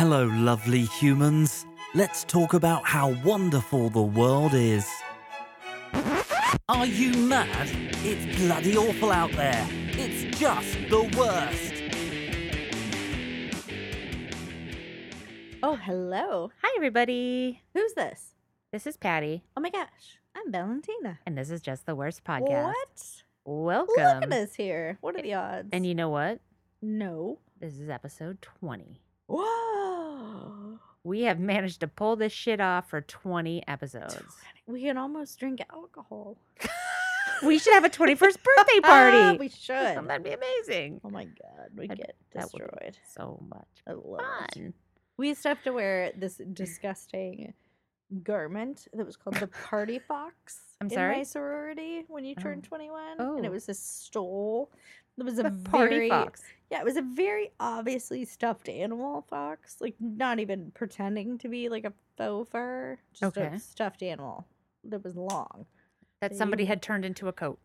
[0.00, 1.66] Hello, lovely humans.
[1.94, 4.88] Let's talk about how wonderful the world is.
[6.70, 7.68] Are you mad?
[8.02, 9.66] It's bloody awful out there.
[9.90, 11.74] It's just the worst.
[15.62, 16.50] Oh, hello.
[16.62, 17.60] Hi, everybody.
[17.74, 18.36] Who's this?
[18.72, 21.18] This is Patty, Oh my gosh, I'm Valentina.
[21.26, 22.72] and this is just the worst podcast.
[22.72, 23.22] What?
[23.44, 23.94] Welcome.
[23.96, 24.96] Look at us here.
[25.02, 25.68] What are the odds?
[25.74, 26.40] And you know what?
[26.80, 27.38] no.
[27.60, 29.02] This is episode 20.
[29.30, 30.78] Whoa.
[31.02, 34.16] We have managed to pull this shit off for 20 episodes.
[34.66, 36.36] We can almost drink alcohol.
[37.42, 39.38] we should have a 21st birthday Ah, party.
[39.38, 39.74] we should.
[40.08, 41.00] That'd be amazing.
[41.04, 42.98] Oh my god, we get that would be destroyed.
[43.14, 44.54] So much I love it.
[44.54, 44.74] fun.
[45.16, 47.52] We used to have to wear this disgusting
[48.22, 50.60] garment that was called the party fox.
[50.80, 51.16] I'm In sorry?
[51.18, 52.42] my sorority when you Oh.
[52.42, 53.20] turned 21.
[53.20, 53.52] And it Oh.
[53.52, 54.70] was a stole.
[55.18, 56.42] It was a The party very, fox.
[56.70, 59.80] Yeah, it was a very obviously stuffed animal fox.
[59.80, 62.98] Like not even pretending to be like a faux fur.
[63.12, 63.54] Just Okay.
[63.54, 64.46] a stuffed animal
[64.84, 65.66] that was long.
[66.20, 67.58] That So somebody you- had turned into a coat.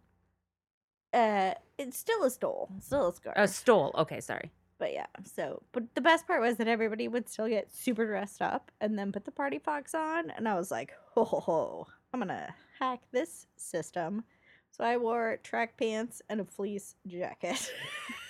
[1.14, 2.70] Uh it's still a stole.
[2.80, 3.36] Still a scarf.
[3.38, 3.92] A stole.
[3.98, 4.52] Okay, sorry.
[4.86, 8.40] But yeah, so but the best part was that everybody would still get super dressed
[8.40, 11.88] up and then put the party fox on, and I was like, ho ho ho,
[12.14, 14.24] I'm gonna hack this system.
[14.70, 17.74] So I wore track pants and a fleece jacket.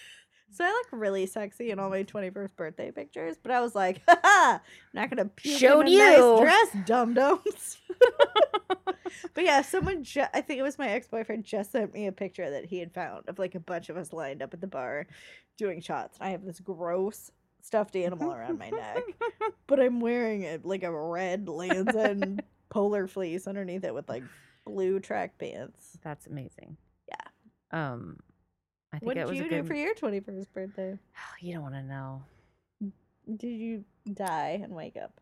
[0.55, 4.01] so I look really sexy in all my 21st birthday pictures, but I was like,
[4.07, 6.37] ha I'm not gonna puke Showed in a nice you.
[6.41, 7.77] dress, dum dums.
[9.33, 12.11] but yeah, someone, ju- I think it was my ex boyfriend, just sent me a
[12.11, 14.67] picture that he had found of like a bunch of us lined up at the
[14.67, 15.07] bar
[15.57, 16.17] doing shots.
[16.19, 19.03] And I have this gross stuffed animal around my neck,
[19.67, 24.23] but I'm wearing it like a red Lands End polar fleece underneath it with like
[24.65, 25.97] blue track pants.
[26.03, 26.77] That's amazing.
[27.07, 27.91] Yeah.
[27.93, 28.17] Um,
[28.93, 29.67] I think What did you do good.
[29.67, 30.97] for your 21st birthday?
[31.41, 32.23] you don't want to know.
[33.35, 33.83] Did you
[34.13, 35.19] die and wake up?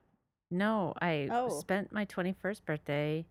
[0.52, 1.50] No, I Oh.
[1.50, 3.26] spent my 21st birthday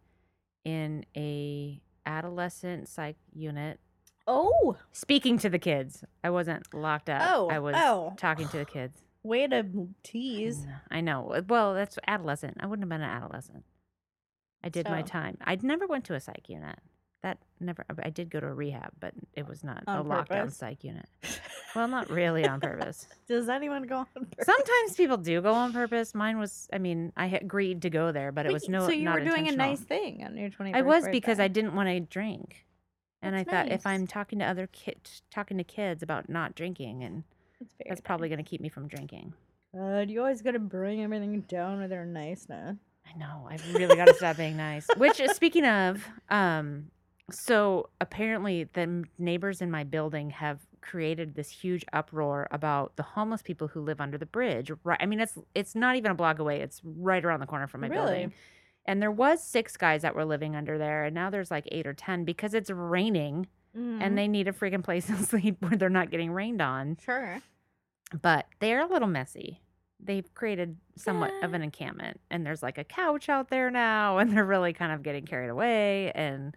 [0.64, 3.78] in a adolescent psych unit
[4.26, 6.04] Oh, speaking to the kids.
[6.22, 7.22] I wasn't locked up.
[7.28, 8.14] Oh, I was oh.
[8.16, 9.02] talking to the kids.
[9.24, 10.58] way to tease.
[10.60, 11.42] Mm, I know.
[11.48, 12.58] Well, that's adolescent.
[12.60, 13.64] I wouldn't have been an adolescent.
[14.62, 15.38] I did my time.
[15.42, 16.78] I never went to a psych unit.
[17.22, 17.84] That never.
[18.02, 21.06] I did go to a rehab, but it was not a On lockdown psych unit.
[21.74, 23.08] Well, not really on purpose.
[23.26, 24.44] Does anyone go on purpose?
[24.44, 26.14] Sometimes people do go on purpose.
[26.14, 26.68] Mine was.
[26.70, 28.80] I mean, I agreed to go there, but it was no.
[28.80, 31.74] So you were doing a nice thing on your 21st I was because I didn't
[31.74, 32.66] want to drink.
[33.22, 33.86] And That's I thought if.
[33.86, 37.24] I'm talking to other kids, talking to kids about not drinking, and
[37.58, 39.32] That's, that's probably going to keep me from drinking.
[39.74, 42.76] God, you always gotta bring everything down with their niceness.
[43.06, 43.48] I know.
[43.48, 44.86] I really got to stop being nice.
[44.96, 46.90] Which, uh, speaking of, um,
[47.30, 53.40] so apparently the neighbors in my building have created this huge uproar about the homeless
[53.42, 54.70] people who live under the bridge.
[54.84, 54.98] Right.
[55.00, 56.60] I mean, it's it's not even a block away.
[56.60, 58.04] It's right around the corner from my Really?
[58.04, 58.32] building.
[58.84, 61.86] And there was six guys that were living under there, and now there's like eight
[61.86, 63.46] or ten because it's raining.
[63.74, 64.14] And mm-hmm.
[64.16, 66.98] they need a freaking place to sleep where they're not getting rained on.
[67.02, 67.40] sure.
[68.20, 69.62] But they're a little messy.
[69.98, 71.56] They've created somewhat of Yeah.
[71.56, 75.02] an encampment, and there's like a couch out there now, and they're really kind of
[75.02, 76.10] getting carried away.
[76.12, 76.54] And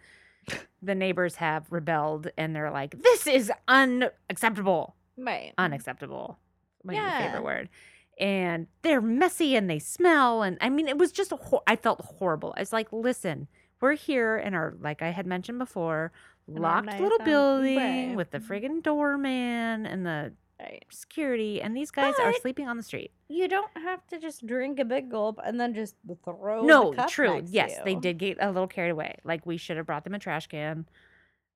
[0.81, 5.53] the neighbors have rebelled, and they're like, "This is unacceptable, Right.
[5.57, 6.39] unacceptable."
[6.83, 7.19] My Yeah.
[7.25, 7.69] favorite word.
[8.19, 11.75] And they're messy, and they smell, and I mean, it was just a hor- I
[11.75, 12.53] felt horrible.
[12.57, 13.47] It's like, listen,
[13.81, 16.11] we're here in our like I had mentioned before,
[16.47, 17.77] locked little building
[18.09, 18.15] Right.
[18.15, 20.83] with the friggin' doorman and the right.
[20.91, 23.11] security, and these guys are But- sleeping on the street.
[23.27, 26.63] You don't have to just drink a big gulp and then just throw.
[26.63, 27.35] no, the cup true.
[27.35, 27.99] next to Yes, they you.
[28.01, 29.15] did get a little carried away.
[29.23, 30.85] Like we should have brought them a trash can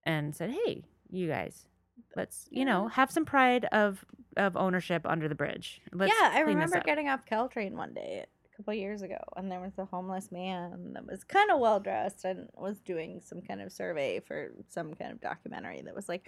[0.04, 1.68] and said, "Hey, you guys,
[2.16, 4.04] let's you know have some pride of
[4.38, 7.74] of ownership under the bridge." Let's yeah, I clean this remember up." getting off Caltrain
[7.74, 11.52] one day a couple years ago, and there was a homeless man that was kind
[11.52, 15.82] of well dressed and was doing some kind of survey for some kind of documentary
[15.82, 16.28] that was like,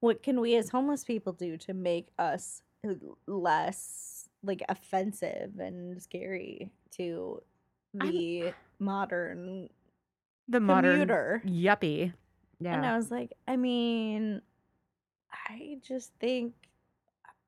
[0.00, 2.94] "What can we as homeless people do to make us uh,
[3.26, 7.42] less like offensive and scary to
[8.00, 9.68] I'm- the modern
[10.48, 12.12] the modern commuter?" yuppie.
[12.74, 14.42] And I was like, I mean,
[15.32, 16.54] I just think,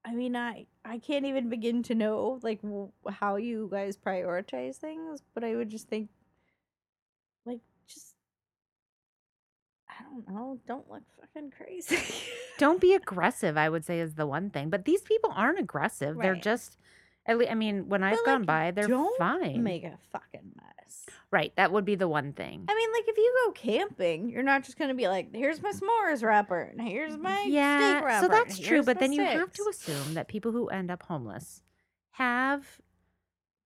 [0.04, 4.76] I mean, I I can't even begin to know like w- how you guys prioritize
[4.76, 6.08] things, but I would just think,
[7.44, 7.60] like,
[10.02, 11.98] I don't know, don't look fucking crazy.
[12.58, 13.56] don't be aggressive.
[13.56, 16.16] I would say is the one thing, but these people aren't aggressive.
[16.20, 16.76] They're just.
[17.24, 19.62] At least, I mean, when I've But, gone like, by, they're don't fine.
[19.62, 21.06] Make a fucking mess.
[21.30, 22.64] Right, that would be the one thing.
[22.68, 25.70] I mean, like if you go camping, you're not just gonna be like, "Here's my
[25.70, 28.82] s'mores wrapper, and here's my yeah, steak wrapper." so that's true.
[28.82, 31.62] But then you have to assume that people who end up homeless
[32.10, 32.80] have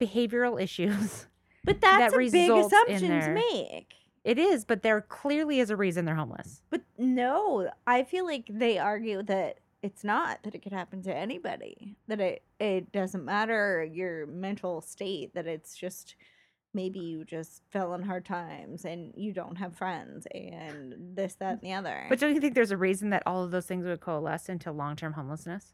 [0.01, 1.27] behavioral issues.
[1.65, 3.95] But that's a big assumption to make.
[4.27, 6.63] It is, but there clearly is a reason they're homeless.
[6.71, 11.15] But no, I feel like they argue that it's not that it could happen to
[11.15, 11.97] anybody.
[12.09, 15.35] That it it doesn't matter your mental state.
[15.35, 16.17] That it's just
[16.75, 21.49] maybe you just fell in hard times and you don't have friends and this that
[21.49, 21.53] mm.
[21.53, 22.07] and the other.
[22.09, 24.73] But don't you think there's a reason that all of those things would coalesce into
[24.73, 25.73] long-term homelessness?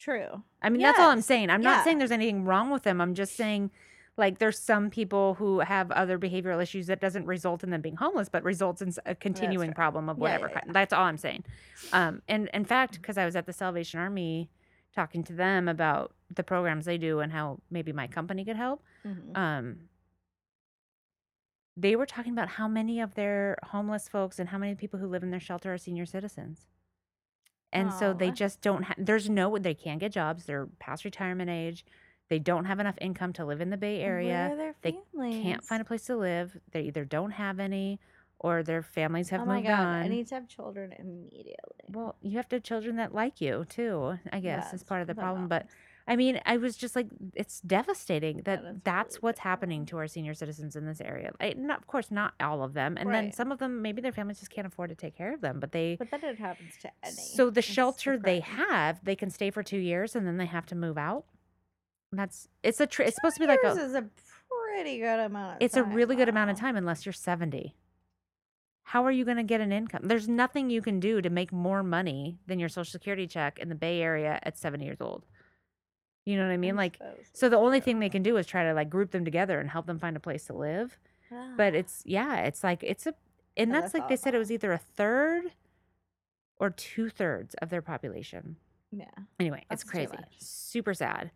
[0.00, 0.42] true.
[0.62, 1.50] I mean, that's all I'm saying.
[1.50, 1.74] I'm yeah.
[1.74, 3.00] not saying there's anything wrong with them.
[3.00, 3.70] I'm just saying,
[4.16, 7.96] like, there's some people who have other behavioral issues that doesn't result in them being
[7.96, 9.76] homeless, but results in a continuing right.
[9.76, 10.60] problem of Yeah, whatever yeah.
[10.66, 11.44] That's all I'm saying.
[11.92, 14.50] Um, and in fact, because I was at the Salvation Army
[14.94, 18.82] talking to them about the programs they do and how maybe my company could help,
[19.06, 19.36] Mhm.
[19.36, 19.78] um,
[21.76, 25.06] they were talking about how many of their homeless folks and how many people who
[25.06, 26.66] live in their shelter are senior citizens.
[27.72, 30.44] And so they just don't have, there's no, they can't get jobs.
[30.44, 31.86] They're past retirement age.
[32.30, 34.72] They don't have enough income to live in the Bay Area.
[34.82, 34.92] they?
[35.42, 36.56] Can't find a place to live.
[36.70, 37.98] They either don't have any
[38.38, 39.80] or their families have oh my moved god!
[39.80, 40.02] on.
[40.02, 41.56] I need to have children immediately.
[41.88, 45.08] well, you have to have children that like you too, I guess, is part of
[45.08, 45.42] the oh problem.
[45.42, 45.66] not But.
[46.08, 50.08] I mean, I was just like, it's devastating that that's really what's happening to our
[50.08, 51.30] senior citizens in this area.
[51.40, 54.10] I, not, of course, not all of them, and then some of them maybe their
[54.10, 55.60] families just can't afford to take care of them.
[55.60, 57.14] But they, But then it happens to any.
[57.14, 60.46] so the It's shelter they have, they can stay for two years and then they
[60.46, 61.26] have to move out.
[62.12, 64.04] That's it's a tr- it's supposed to be like a is a
[64.74, 65.56] pretty good amount.
[65.56, 66.60] Of it's a time, really good amount of wow.
[66.62, 67.74] time unless you're 70
[68.82, 71.52] how are you going to get an income there's nothing you can do to make
[71.52, 75.24] more money than your social security check in the bay area at 70 years old
[76.26, 77.84] you know what i mean like suppose so the only true.
[77.84, 80.16] thing they can do is try to like group them together and help them find
[80.16, 80.98] a place to live
[81.56, 83.14] but Ah, it's yeah it's like it's a
[83.56, 84.40] and Yeah, that's that's like they said it awful.
[84.40, 85.44] was either a third
[86.58, 88.56] or two-thirds of their population
[88.90, 89.04] yeah.
[89.38, 90.34] anyway it's That's too crazy much.
[90.38, 91.30] super sad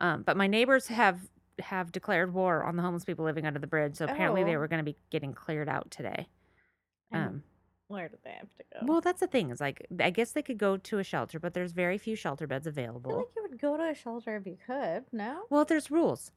[0.00, 1.20] um, but my neighbors have
[1.60, 4.58] have declared war on the homeless people living under the bridge so apparently they Oh.
[4.60, 6.26] were going to be getting cleared out today
[7.12, 7.42] um,
[7.88, 8.86] where do they have to go?
[8.86, 11.54] well that's the thing is like i guess they could go to a shelter but
[11.54, 13.10] there's very few shelter beds available.
[13.10, 15.04] I feel like you would go to a shelter if you could.
[15.12, 15.42] No.
[15.50, 16.30] well there's rules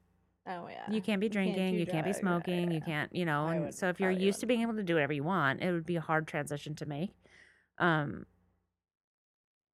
[0.46, 0.90] Oh yeah.
[0.90, 3.46] you can't be drinking do you can't be drugs, yeah, smoking you can't you know
[3.46, 5.86] and so if you're used to being able to do whatever you want it would
[5.86, 7.10] be a hard transition to make
[7.78, 8.26] um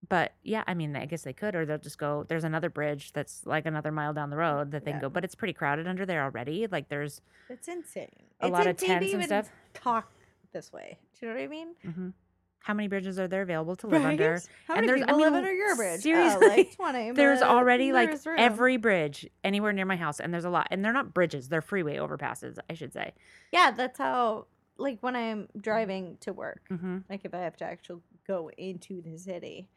[0.09, 3.13] but yeah i mean i guess they could or they'll just go there's another bridge
[3.13, 5.03] that's like another mile down the road that they can Yeah.
[5.03, 8.09] go but it's pretty crowded under there already like there's It's insane.
[8.41, 9.51] a it's lot of insane to tents and even stuff.
[9.75, 10.11] Talk
[10.53, 10.99] this way.
[11.19, 11.69] Do you know what I mean?
[11.87, 12.13] mhm.
[12.61, 15.21] how many bridges are there available to live under How And many there's- I people
[15.21, 16.01] live mean, under your bridge?
[16.01, 17.11] seriously, oh, like twenty.
[17.23, 18.37] there's but already like there's room.
[18.39, 21.63] every bridge anywhere near my house and there's a lot and they're not bridges they're
[21.63, 23.13] freeway overpasses i should say
[23.53, 24.47] Yeah, that's how.
[24.77, 29.03] Like when I'm driving to work, hmm like if I have to actually go into
[29.03, 29.69] the city.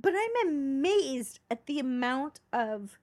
[0.00, 2.98] But I'm amazed at the amount of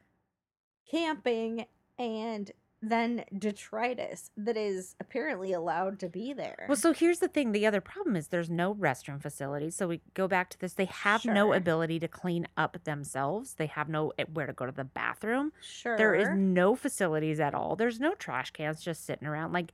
[0.89, 1.65] camping
[1.97, 2.51] and
[2.81, 6.65] then detritus that is apparently allowed to be there.
[6.67, 7.51] Well, so here's the thing.
[7.51, 9.75] The other problem is there's no restroom facilities.
[9.75, 10.73] So we go back to this.
[10.73, 13.55] They have no ability to clean up themselves.
[13.55, 15.51] They have no eh, where to go to the bathroom.
[15.61, 15.97] sure.
[15.97, 17.75] There is no facilities at all.
[17.75, 19.51] There's no trash cans just sitting around.
[19.51, 19.73] Like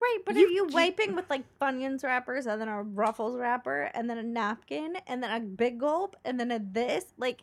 [0.00, 3.90] Right, but You- are you wiping with like Funyuns wrappers and then a Ruffles wrapper
[3.94, 7.12] and then a napkin and then a big gulp and then a this?
[7.16, 7.42] Like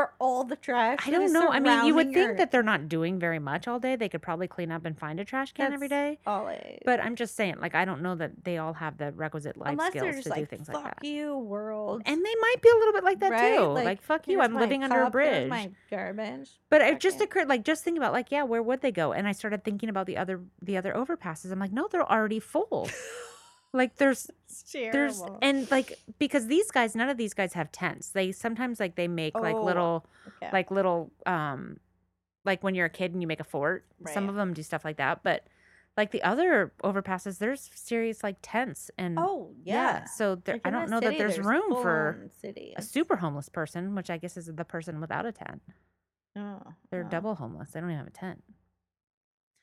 [0.00, 0.98] for all the trash?
[1.06, 1.48] I don't know.
[1.50, 3.96] I mean, you would think that they're not doing very much all day.
[3.96, 6.18] They could probably clean up and find a trash can every That's day.
[6.26, 9.12] all it- But I'm just saying, like, I don't know that they all have the
[9.12, 11.04] requisite life unless skills to like do things like that.
[11.04, 12.02] you world.
[12.06, 13.56] And they might be a little bit like that right?
[13.58, 13.64] too.
[13.64, 15.48] Like, fuck you, I'm living under a bridge.
[15.50, 16.50] my garbage.
[16.70, 19.12] But it just occurred, like, just think about, like, yeah, where would they go?
[19.12, 21.50] And I started thinking about the other, the other overpasses.
[21.52, 22.88] I'm like, no, they're already full.
[23.72, 24.30] like, there's,
[24.72, 28.10] there's, and like, because these guys, none of these guys have tents.
[28.10, 30.50] They sometimes like they make like Oh, little, Okay.
[30.52, 31.78] like little, um,
[32.44, 33.84] like when you're a kid and you make a fort.
[34.12, 35.46] Some of them do stuff like that, but
[35.96, 40.04] like the other overpasses, there's serious like tents and oh yeah.
[40.06, 42.74] So there, Like, I don't know that city, there's room for cities.
[42.76, 45.60] a super homeless person, which I guess is the person without a tent.
[46.36, 47.08] Oh, They're oh.
[47.10, 47.72] double homeless.
[47.72, 48.42] They don't even have a tent.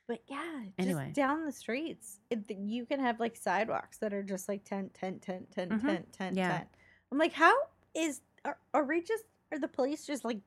[0.08, 1.06] But yeah, Anyway.
[1.06, 4.94] just down the streets, it, you can have like sidewalks that are just like tent,
[4.94, 5.82] tent, tent, tent, Mhm.
[5.82, 6.58] tent, tent, Yeah.
[6.60, 6.70] tent.
[7.12, 7.54] I'm like, how
[7.94, 10.40] is are, are we just are the police just like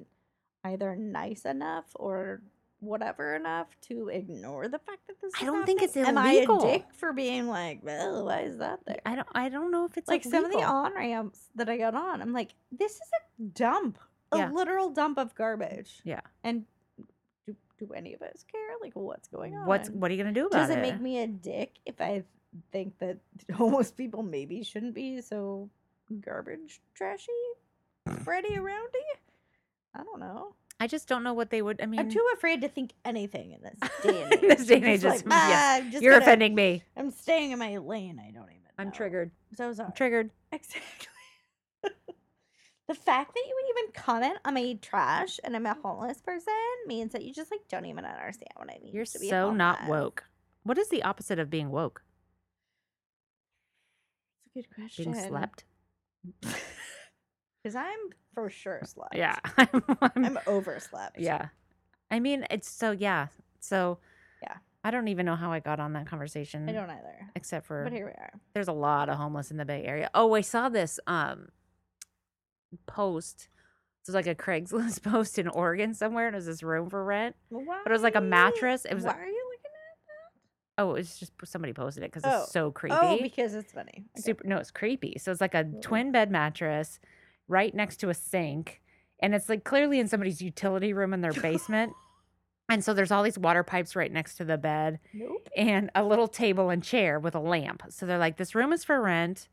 [0.64, 2.42] either nice enough or
[2.80, 5.32] whatever enough to ignore the fact that this?
[5.40, 6.16] I don't think it's happening?
[6.16, 6.62] Am I illegal.
[6.64, 9.00] a dick for being like, well, why is that there?
[9.04, 9.28] I don't.
[9.32, 12.22] I don't know if it's like some of the on ramps that I got on,
[12.22, 13.00] I'm like, this is
[13.38, 13.98] a dump,
[14.32, 14.50] a Yeah.
[14.50, 16.00] literal dump of garbage.
[16.04, 16.22] Yeah.
[16.42, 16.64] And
[17.86, 18.60] do, any of us care?
[18.80, 19.66] Like, what's going on?
[19.66, 20.66] What's what are you gonna do about it?
[20.68, 22.22] Does it make me a dick if I
[22.72, 23.18] think that
[23.54, 25.68] homeless people maybe shouldn't be so
[26.20, 27.32] garbage trashy,
[28.24, 29.14] Freddy around you?
[29.94, 30.54] I don't know.
[30.82, 31.80] I just don't know what they would.
[31.82, 34.40] I mean, I'm too afraid to think anything in this day and age.
[34.40, 36.82] This day and age, just like, "Ah, just you're gonna- offending me.
[36.96, 38.18] I'm staying in my lane.
[38.18, 38.60] I don't even.
[38.78, 39.30] I'm know." triggered.
[39.56, 39.86] So sorry.
[39.88, 40.30] I'm triggered.
[40.52, 41.06] Exactly.
[42.90, 46.52] The fact that you would even comment on my trash and I'm a homeless person
[46.88, 48.92] means that you just like don't even understand what I mean.
[48.92, 50.24] You're so not woke.
[50.64, 52.02] What is the opposite of being woke?
[54.56, 55.12] It's a good question.
[55.12, 55.64] Being slept?
[57.62, 57.98] Because I'm
[58.34, 59.14] for sure slept.
[59.14, 59.36] Yeah.
[59.56, 59.68] I'm,
[60.02, 61.20] I'm- I'm overslept.
[61.20, 61.46] yeah.
[62.10, 63.28] I mean, it's so yeah.
[63.60, 63.98] So
[64.42, 64.56] Yeah.
[64.82, 66.68] I don't even know how I got on that conversation.
[66.68, 67.30] I don't either.
[67.36, 68.32] Except for But here we are.
[68.52, 70.10] there's a lot of homeless in the Bay Area.
[70.12, 71.50] Oh, I saw this um
[72.86, 73.48] post.
[74.02, 77.04] It was like a Craigslist post in Oregon somewhere, and it was this room for
[77.04, 77.36] rent.
[77.50, 77.80] Why?
[77.84, 78.84] But it was like a mattress.
[78.84, 80.82] It was Why like- are you looking at that?
[80.82, 82.42] oh, it was just somebody posted it because Oh.
[82.44, 82.96] it's so oh, creepy.
[82.98, 84.04] Oh, because it's funny.
[84.16, 84.22] Okay.
[84.22, 86.98] super no it's creepy so it's like a twin bed mattress
[87.48, 88.80] right next to a sink
[89.20, 91.92] and it's like clearly in somebody's utility room in their basement
[92.70, 95.48] and so there's all these water pipes right next to the bed Nope.
[95.56, 98.82] and a little table and chair with a lamp so they're like this room is
[98.84, 99.48] for rent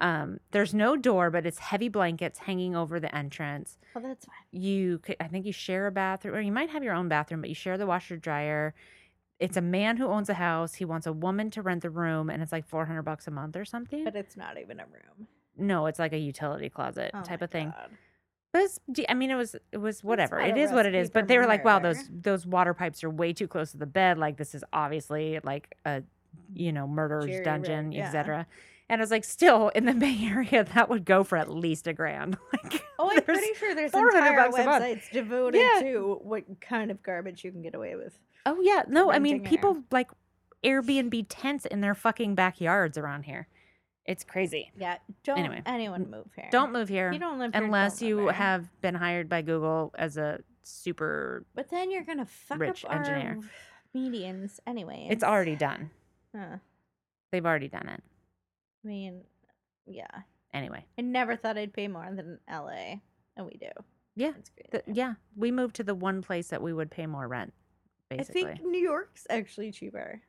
[0.00, 4.34] um, there's no door but it's heavy blankets hanging over the entrance Well, that's fine.
[4.62, 7.40] you could i think you share a bathroom or you might have your own bathroom
[7.40, 8.74] but you share the washer dryer
[9.38, 12.30] it's a man who owns a house he wants a woman to rent the room
[12.30, 15.26] and it's like 400 bucks a month or something But it's not even a room.
[15.56, 17.70] no, it's like a utility closet Oh type of thing.
[17.70, 17.90] God.
[18.52, 20.40] But it's, I mean, it was it was whatever.
[20.40, 21.08] It is what it is.
[21.08, 23.86] But they were like, wow, those those water pipes are way too close to the
[23.86, 24.18] bed.
[24.18, 26.02] Like this is obviously like a
[26.52, 28.06] you know murderer's Jerry dungeon, yeah.
[28.06, 28.46] etc.
[28.90, 31.86] And I was like, still in the Bay Area, that would go for at least
[31.86, 32.36] a grand.
[32.52, 35.80] Like, Oh, I'm pretty sure there's 400 entire bucks websites devoted Yeah.
[35.80, 38.18] to what kind of garbage you can get away with.
[38.44, 39.82] oh yeah, no, I mean, people air.
[39.90, 40.10] like
[40.62, 43.46] Airbnb tents in their fucking backyards around here.
[44.04, 44.70] It's crazy.
[44.76, 46.48] Yeah, don't Anyway, anyone move here.
[46.50, 48.32] Don't move here You don't live here, unless don't you here.
[48.32, 51.46] have been hired by Google as a super.
[51.54, 53.38] But then you're gonna fuck rich up engineer.
[53.38, 55.06] our medians anyway.
[55.10, 55.90] It's already done.
[56.36, 56.56] Huh.
[57.32, 58.02] They've already done it.
[58.84, 59.22] I mean,
[59.86, 60.06] yeah.
[60.52, 62.96] Anyway, I never thought I'd pay more than LA,
[63.36, 63.68] and we do.
[64.16, 64.70] yeah, It's great.
[64.86, 65.14] the, yeah.
[65.36, 67.52] We moved to the one place that we would pay more rent.
[68.10, 70.22] I think New York's actually cheaper.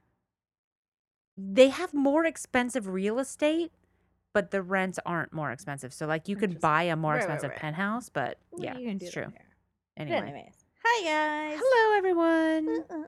[1.37, 3.71] they have more expensive real estate,
[4.33, 5.91] but the rents aren't more expensive.
[5.93, 7.59] So, like, you could buy a more Right, right, expensive right.
[7.59, 9.33] penthouse, but Well, yeah, you can do it's true.
[9.97, 10.53] Anyway, anyways,
[10.83, 11.59] hi guys.
[11.61, 12.69] hello everyone.
[12.89, 13.07] Uh, uh, uh.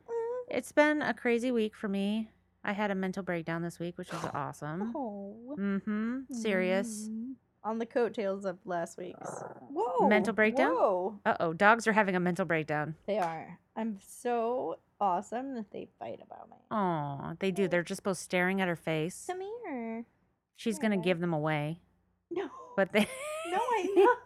[0.49, 2.29] It's been a crazy week for me.
[2.63, 4.93] I had a mental breakdown this week, which was awesome.
[4.95, 5.55] Oh.
[5.59, 6.33] Mm-hmm.
[6.33, 7.09] Serious.
[7.09, 7.33] Mm.
[7.65, 9.29] On the coattails of last week's.
[9.69, 10.07] Whoa.
[10.07, 10.71] Mental breakdown?
[10.73, 11.19] Whoa.
[11.25, 12.95] Uh oh, dogs are having a mental breakdown.
[13.05, 13.57] They are.
[13.75, 16.57] I'm so awesome that they fight about me.
[16.71, 17.67] Oh, they do.
[17.67, 19.25] They're just both staring at her face.
[19.27, 20.05] Come here.
[20.57, 21.79] She's gonna give them away,
[22.29, 22.49] No.
[22.75, 23.07] but they.
[23.49, 24.17] no, I'm not.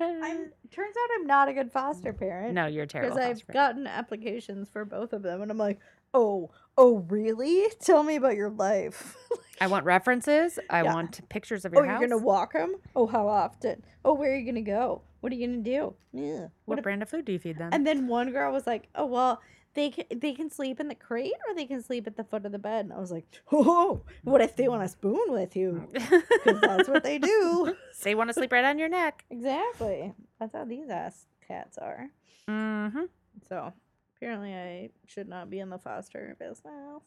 [0.00, 0.36] I'm.
[0.70, 2.54] Turns out I'm not a good foster parent.
[2.54, 3.16] no, you're terrible.
[3.16, 3.54] Because I've parent.
[3.54, 5.80] gotten applications for both of them, and I'm like,
[6.14, 7.66] oh, oh, really?
[7.80, 9.16] Tell me about your life.
[9.60, 10.58] I want references.
[10.70, 10.94] I Yeah.
[10.94, 12.76] want pictures of your oh, your you're gonna walk them?
[12.96, 13.82] Oh, how often?
[14.04, 15.02] Oh, where are you gonna go?
[15.20, 15.94] What are you gonna do?
[16.12, 16.42] Yeah.
[16.64, 17.70] what What brand of food do you feed them?
[17.72, 19.42] and then one girl was like, oh well.
[19.74, 22.44] They can, they can sleep in the crate or they can sleep at the foot
[22.46, 22.86] of the bed.
[22.86, 25.86] And I was like, oh, what if they want to spoon with you?
[25.92, 27.76] Because that's what they do.
[28.02, 29.24] they want to sleep right on your neck.
[29.30, 30.14] Exactly.
[30.40, 32.08] That's how these ass cats are.
[32.48, 33.02] Mm-hmm.
[33.48, 33.72] So
[34.20, 37.02] apparently I should not be in the foster business.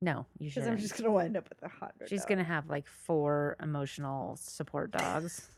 [0.00, 0.60] No, you should.
[0.60, 0.68] Because.
[0.68, 2.08] I'm just gonna wind up with a hundred.
[2.08, 2.28] She's dogs.
[2.28, 5.48] gonna have like four emotional support dogs.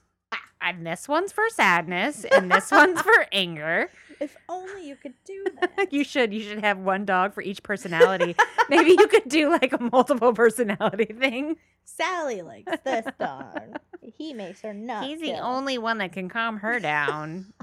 [0.60, 3.90] and this one's for sadness, and this one's for anger.
[4.20, 5.88] If only you could do that.
[5.92, 6.32] you should.
[6.34, 8.36] You should have one dog for each personality.
[8.68, 11.56] Maybe you could do like a multiple personality thing.
[11.84, 13.78] Sally likes this dog.
[14.02, 15.04] He makes her not.
[15.04, 17.53] He's the only one that can calm her down.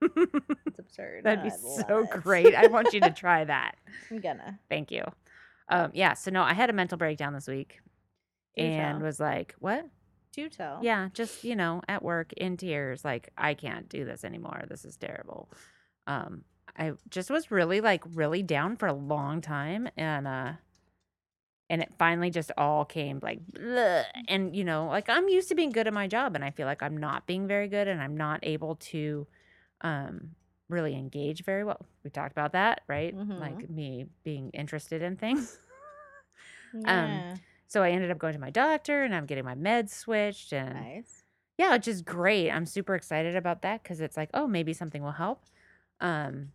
[0.66, 1.24] It's absurd.
[1.24, 2.54] That'd be I so great.
[2.54, 3.76] I want you to try that.
[4.10, 4.58] I'm gonna.
[4.68, 5.02] Thank you.
[5.68, 6.14] Um, yeah.
[6.14, 7.80] So no, I had a mental breakdown this week,
[8.56, 9.06] Do and tell.
[9.06, 9.86] was like, "What?
[10.32, 10.80] Do tell.
[10.82, 14.64] Yeah, just you know, at work in tears, like I can't do this anymore.
[14.68, 15.48] This is terrible.
[16.06, 16.44] Um,
[16.76, 20.52] I just was really like really down for a long time, and uh,
[21.68, 24.04] and it finally just all came like, bleh.
[24.28, 26.66] and you know, like I'm used to being good at my job, and I feel
[26.66, 29.26] like I'm not being very good, and I'm not able to,
[29.80, 30.30] um,
[30.68, 31.86] really engage very well.
[32.04, 33.14] We talked about that, right?
[33.14, 33.40] Mhm.
[33.40, 35.58] Like me being interested in things.
[36.72, 37.36] Yeah.
[37.66, 40.74] So I ended up going to my doctor, and I'm getting my meds switched, and
[40.74, 41.22] nice.
[41.58, 42.50] yeah, which is great.
[42.50, 45.42] I'm super excited about that because it's like, oh, maybe something will help.
[46.00, 46.52] Um,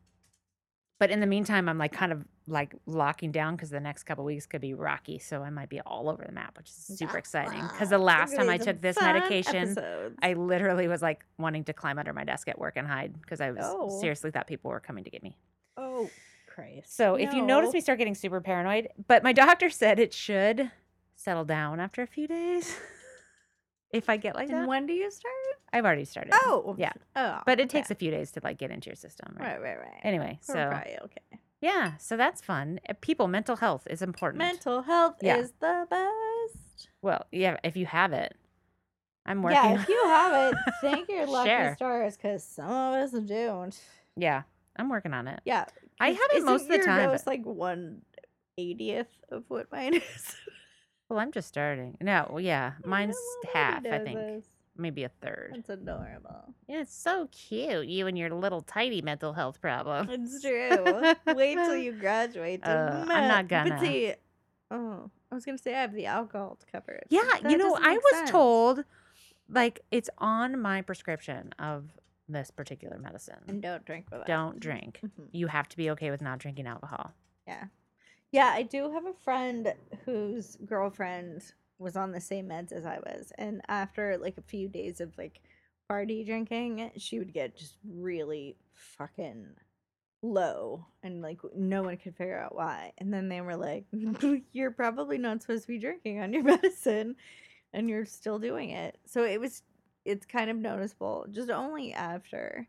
[0.99, 4.23] But in the meantime, I'm like kind of like locking down because the next couple
[4.23, 5.19] weeks could be rocky.
[5.19, 7.61] So I might be all over the map, which is super exciting.
[7.61, 10.15] Because the last time I took this medication, episodes.
[10.21, 13.41] I literally was like wanting to climb under my desk at work and hide because
[13.41, 13.99] I was Oh.
[13.99, 15.37] seriously thought people were coming to get me.
[15.77, 16.09] oh
[16.47, 16.95] Christ.
[16.95, 20.69] So if you notice me start getting super paranoid, but my doctor said it should
[21.15, 22.77] settle down after a few days.
[23.93, 25.33] if I get like and that, when do you start?
[25.71, 26.33] I've already started.
[26.35, 26.91] Oh yeah.
[27.15, 29.35] Oh, but it takes a few days to like get into your system.
[29.39, 29.61] Right.
[29.61, 29.99] right, right, right.
[30.03, 31.39] Anyway, so probably okay.
[31.61, 32.79] yeah, so that's fun.
[32.89, 34.39] Uh, People, mental health is important.
[34.39, 35.37] Mental health Yeah.
[35.37, 36.89] is the best.
[37.01, 38.35] well, yeah, if you have it,
[39.25, 39.57] I'm working.
[39.63, 41.75] Yeah, if you have it, thank your lucky Share.
[41.77, 43.79] stars, because some of us don't.
[44.17, 44.41] yeah,
[44.75, 45.39] I'm working on it.
[45.45, 45.65] Yeah,
[45.99, 48.01] I have it most of the time, but- like one
[48.57, 50.35] eightieth of what mine is.
[51.13, 51.95] Well, I'm just starting.
[52.01, 53.15] No, yeah, mine's
[53.53, 53.85] half.
[53.85, 54.45] I think this.
[54.75, 55.51] maybe a third.
[55.53, 56.55] That's adorable.
[56.67, 57.85] Yeah, it's so cute.
[57.87, 60.09] You and your little tiny mental health problem.
[60.09, 61.13] It's true.
[61.35, 62.61] Wait till you graduate.
[62.63, 63.79] Uh, I'm not gonna.
[63.79, 64.13] see,
[64.71, 67.05] oh, I was gonna say I have the alcohol to cover it.
[67.09, 68.31] Yeah, you know, I was sense.
[68.31, 68.83] told
[69.47, 71.85] like it's on my prescription of
[72.27, 73.37] this particular medicine.
[73.47, 74.25] And don't drink with.
[74.25, 74.99] Don't drink.
[75.05, 75.27] Mhm.
[75.31, 77.11] You have to be okay with not drinking alcohol.
[77.45, 77.65] Yeah.
[78.33, 79.75] Yeah, I do have a friend
[80.05, 81.43] whose girlfriend
[81.77, 83.31] was on the same meds as I was.
[83.37, 85.39] And after like a few days of like
[85.87, 89.45] party drinking, she would get just really fucking
[90.23, 92.93] low and like no one could figure out why.
[92.97, 93.85] And then they were like,
[94.51, 97.15] You're probably not supposed to be drinking on your medicine
[97.71, 98.97] and you're still doing it.
[99.05, 99.61] So it was
[100.05, 102.67] it's kind of noticeable just only after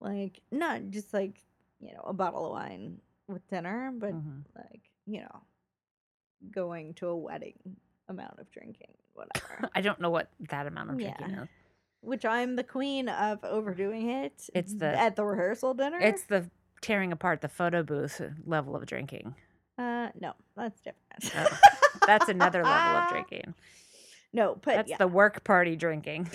[0.00, 1.42] like not just like,
[1.78, 4.44] you know, a bottle of wine with dinner, but Mhm.
[4.56, 5.42] like, you know,
[6.50, 7.58] going to a wedding
[8.08, 9.68] amount of drinking, whatever.
[9.74, 11.42] I don't know what that amount of drinking Yeah.
[11.44, 11.48] is.
[12.00, 14.48] Which I'm the queen of overdoing it.
[14.54, 15.98] It's the- at the rehearsal dinner.
[16.00, 19.34] It's the tearing apart the photo booth level of drinking.
[19.78, 21.32] uh no, that's different.
[21.36, 21.58] Oh,
[22.06, 23.54] That's another level of drinking.
[24.32, 26.30] No, but That's yeah, the work party drinking.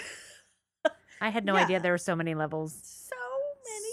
[1.22, 3.03] I had no idea there were so many levels.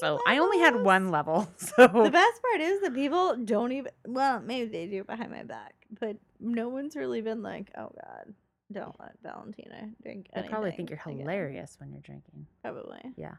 [0.01, 0.19] So.
[0.27, 1.49] I only had one level.
[1.59, 3.93] So The best part is that people don't even.
[4.07, 8.35] Well, maybe they do behind my back, but no one's really been like, "Oh God,
[8.73, 12.47] don't let Valentina drink." they probably think you're again." hilarious when you're drinking.
[12.63, 13.01] Probably.
[13.17, 13.35] Yeah.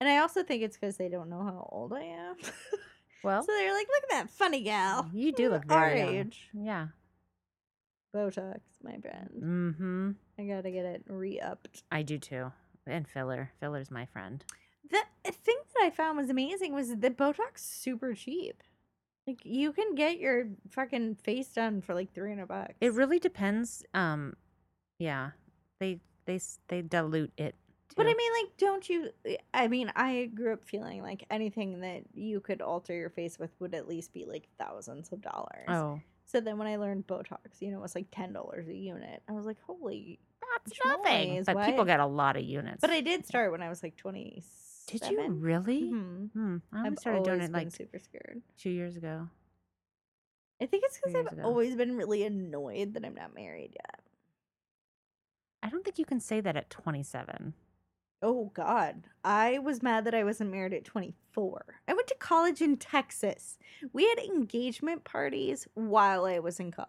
[0.00, 2.36] And I also think it's because they don't know how old I am.
[3.24, 6.14] Well, so they're like, "Look at that funny gal." you do look Our very young.
[6.14, 6.48] age.
[6.54, 6.88] Yeah.
[8.14, 9.30] Botox, my friend.
[9.42, 10.10] Mm-hmm.
[10.38, 11.82] I gotta get it re-upped.
[11.90, 12.52] I do too.
[12.86, 13.50] And filler.
[13.58, 14.44] Filler's my friend.
[14.90, 18.62] The thing that I found was amazing was that Botox super cheap.
[19.26, 22.74] Like you can get your fucking face done for like three hundred bucks.
[22.80, 23.84] It really depends.
[23.92, 24.34] Um,
[24.98, 25.30] yeah,
[25.80, 27.54] they they they dilute it.
[27.96, 29.10] But I mean, like, don't you?
[29.54, 33.50] I mean, I grew up feeling like anything that you could alter your face with
[33.58, 35.64] would at least be like thousands of dollars.
[35.68, 38.74] oh, So then when I learned Botox, you know, it was like ten dollars a
[38.74, 39.22] unit.
[39.28, 40.18] I was like, holy!
[40.64, 41.42] that's nothing.
[41.44, 42.82] But people get a lot of units.
[42.82, 44.42] But I did start when I was like twenty.
[44.86, 45.88] Did you really?
[45.90, 46.56] hmm Hmm.
[46.72, 48.42] I only I've started doing it like super scared.
[48.58, 49.28] two years ago.
[50.60, 51.42] I think it's because I've ago.
[51.42, 54.00] always been really annoyed that I'm not married yet.
[55.62, 57.52] I don't think you can say that at 27.
[58.22, 61.64] Oh God, I was mad that I wasn't married at 24.
[61.86, 63.58] I went to college in Texas.
[63.92, 66.88] We had engagement parties while I was in college.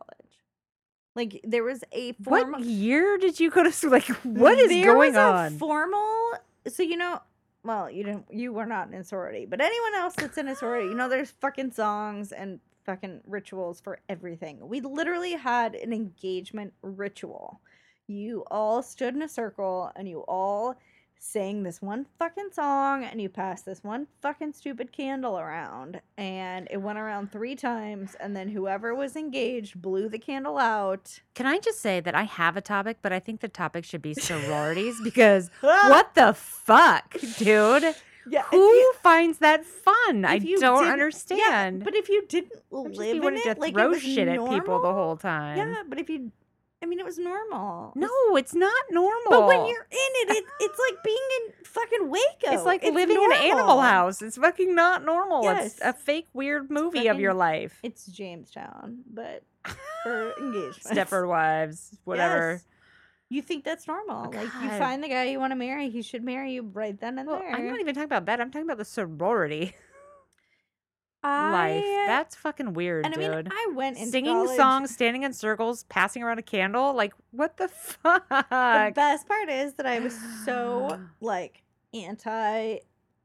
[1.16, 2.60] Like there was a formal.
[2.60, 3.92] What year did you go to school?
[3.92, 5.58] Like, what is there going was a on?
[5.58, 6.32] formal.
[6.68, 7.20] So you know,
[7.68, 8.26] well, you didn't.
[8.32, 11.32] You were not in sorority, but anyone else that's in a sorority, you know, there's
[11.32, 14.68] fucking songs and fucking rituals for everything.
[14.68, 17.62] We literally had an engagement ritual.
[18.08, 20.76] You all stood in a circle and you all
[21.20, 26.68] sang this one fucking song and you passed this one fucking stupid candle around and
[26.72, 31.20] it went around three times and then whoever was engaged blew the candle out.
[31.34, 34.02] Can I just say that I have a topic, but I think the topic should
[34.02, 35.88] be sororities because ah!
[35.90, 37.96] what the fuck, dude?
[38.30, 40.26] Yeah, Who you- finds that fun?
[40.26, 41.78] I don't understand.
[41.78, 44.02] Yeah, but if you didn't live you in wanted it, to like throw it was
[44.02, 45.58] shit normal, at people the whole time.
[45.58, 46.34] Yeah, but if you,
[46.82, 47.92] I mean, it was normal.
[47.96, 49.30] No, it's not normal.
[49.32, 49.98] but when you're in
[50.30, 52.54] it, it, it's like being in fucking Waco.
[52.54, 54.22] it's like living in an animal house.
[54.22, 55.48] It's fucking not normal.
[55.50, 57.80] It's a fake weird movie of your life.
[57.82, 59.44] It's Jonestown, but
[60.04, 60.84] for engagement.
[60.84, 62.54] Stepford wives, whatever.
[62.54, 62.66] Yes.
[63.30, 64.28] You think that's normal?
[64.28, 66.98] Oh, like you find the guy you want to marry, he should marry you right
[66.98, 67.52] then and Well, there.
[67.54, 68.40] I'm not even talking about that.
[68.40, 69.74] I'm talking about the sorority
[71.24, 71.84] life.
[72.06, 73.46] That's fucking weird, and I dude.
[73.46, 76.94] mean, I went in Singing college- songs, standing in circles, passing around a candle.
[76.94, 78.28] Like, what the fuck?
[78.30, 82.80] The best part is that I was so like anti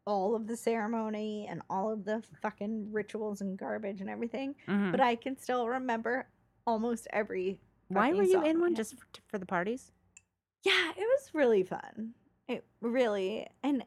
[0.04, 4.90] all of the ceremony and all of the fucking rituals and garbage and everything, Mhm.
[4.90, 6.26] but I can still remember
[6.66, 7.58] almost every.
[7.88, 9.92] Why were you in one just for, for the parties?
[10.64, 12.14] Yeah, it was really fun.
[12.48, 13.84] It really, and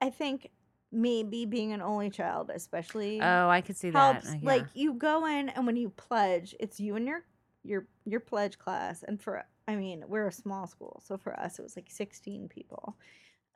[0.00, 0.50] I think
[0.92, 4.14] maybe being an only child, especially Oh, I could see that.
[4.14, 4.28] helps.
[4.28, 4.46] uh, yeah.
[4.46, 7.22] Like you go in, and when you pledge, it's you and your
[7.64, 9.02] your your pledge class.
[9.02, 12.48] And for I mean, we're a small school, so for us, it was like sixteen
[12.48, 12.96] people.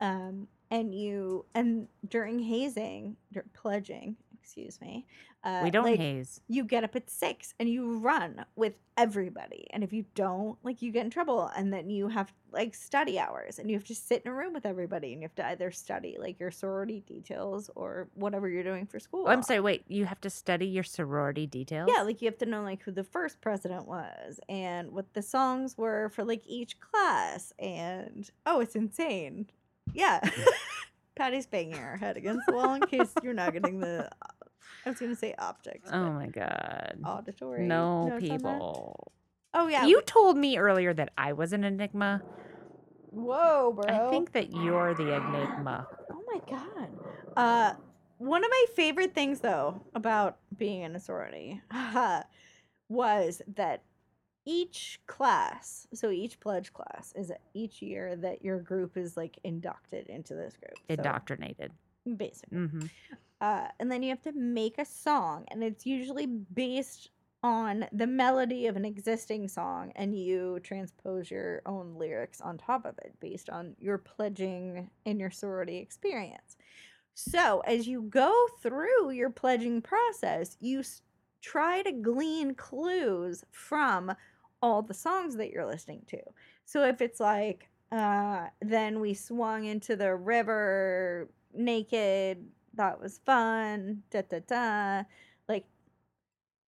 [0.01, 3.17] Um, and you and during hazing,
[3.53, 5.05] pledging, excuse me,
[5.43, 6.41] uh, we don't like, haze.
[6.47, 9.67] you get up at six and you run with everybody.
[9.71, 11.49] And if you don't, like you get in trouble.
[11.55, 14.53] And then you have like study hours and you have to sit in a room
[14.53, 18.63] with everybody and you have to either study like your sorority details or whatever you're
[18.63, 19.25] doing for school.
[19.27, 19.61] Oh, I'm sorry.
[19.61, 21.89] Wait, you have to study your sorority details.
[21.93, 25.21] Yeah, like you have to know like who the first president was and what the
[25.21, 27.53] songs were for like each class.
[27.57, 29.47] And oh, it's insane.
[29.93, 30.19] Yeah.
[31.21, 34.09] Patty's banging her head against the wall in case you're not getting the.
[34.85, 35.87] I was gonna say optics.
[35.93, 36.97] oh my god.
[37.05, 37.67] auditory.
[37.67, 38.37] No notes on that.
[38.37, 39.11] people.
[39.53, 39.85] Oh yeah.
[39.85, 42.23] You told me earlier that I was an enigma.
[43.11, 44.07] Whoa, bro.
[44.07, 45.87] I think that you're the enigma.
[46.11, 46.89] Oh my god.
[47.37, 47.73] Uh,
[48.17, 51.61] one of my favorite things though about being in a sorority
[52.89, 53.83] was that
[54.45, 60.07] each class, so each pledge class, is each year that your group is like inducted
[60.07, 60.77] into this group.
[60.77, 61.71] So, Indoctrinated.
[62.17, 62.57] basically.
[62.57, 62.85] hmm
[63.39, 67.09] Uh, and then you have to make a song, and it's usually based
[67.43, 72.85] on the melody of an existing song, and you transpose your own lyrics on top
[72.85, 76.55] of it based on your pledging and your sorority experience.
[77.15, 81.01] So, as you go through your pledging process, you s-
[81.41, 84.13] try to glean clues from
[84.61, 86.19] all the songs that you're listening to.
[86.65, 92.45] So, if it's like, uh, then we swung into the river naked,
[92.75, 95.03] that was fun, da da da.
[95.47, 95.65] Like,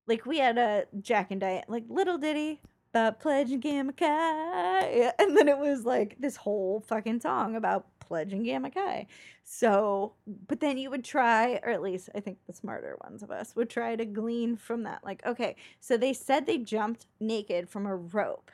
[0.08, 2.62] like we had a Jack and Diane, like little ditty
[2.94, 8.72] about pledging Gamma and then it was like this whole fucking song about pledging Gamma
[8.72, 9.08] Chi.
[9.44, 10.14] So,
[10.48, 13.56] but then you would try, or at least I think the smarter ones of us
[13.56, 15.04] would try to glean from that.
[15.04, 18.52] Like, okay, so they said they jumped naked from a rope.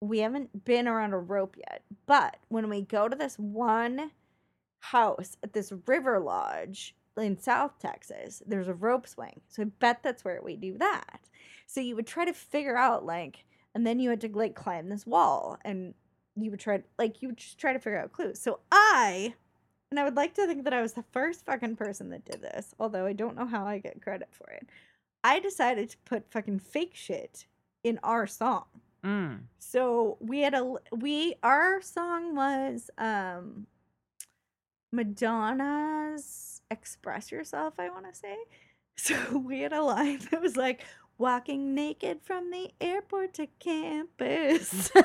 [0.00, 4.10] We haven't been around a rope yet, but when we go to this one
[4.80, 9.40] house at this river lodge in South Texas, there's a rope swing.
[9.48, 11.20] So I bet that's where we do that.
[11.66, 14.88] So you would try to figure out like, and then you had to like climb
[14.88, 15.94] this wall and
[16.36, 18.40] you would try like you would just try to figure out clues.
[18.40, 19.34] So I
[19.90, 22.42] and I would like to think that I was the first fucking person that did
[22.42, 24.68] this, although I don't know how I get credit for it.
[25.22, 27.46] I decided to put fucking fake shit
[27.84, 28.64] in our song.
[29.04, 29.42] Mm.
[29.58, 33.66] So we had a we our song was um
[34.92, 38.36] Madonna's Express Yourself, I want to say.
[38.96, 40.84] So we had a line that was like
[41.18, 44.90] walking naked from the airport to campus.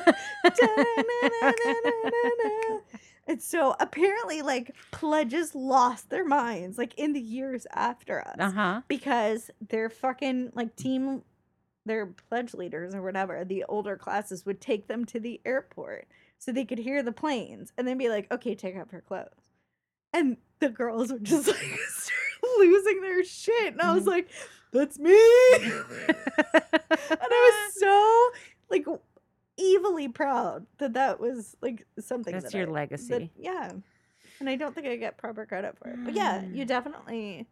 [3.26, 8.50] And so apparently like pledges lost their minds like in the years after us Uh
[8.50, 8.80] huh.
[8.88, 11.22] because their fucking like team
[11.86, 16.50] their pledge leaders or whatever the older classes would take them to the airport so
[16.50, 19.28] they could hear the planes and then be like okay take off your clothes
[20.12, 21.78] and the girls were just like
[22.58, 24.08] losing their shit and i was Mhm.
[24.08, 24.28] like
[24.72, 25.12] that's me
[25.52, 25.84] and
[27.10, 28.30] i was so
[28.70, 28.86] like
[29.58, 33.08] evilly proud that that was like something That's that your I- legacy.
[33.08, 33.72] that- yeah
[34.38, 36.54] and i don't think i get proper credit for it but yeah hmm.
[36.54, 37.46] you definitely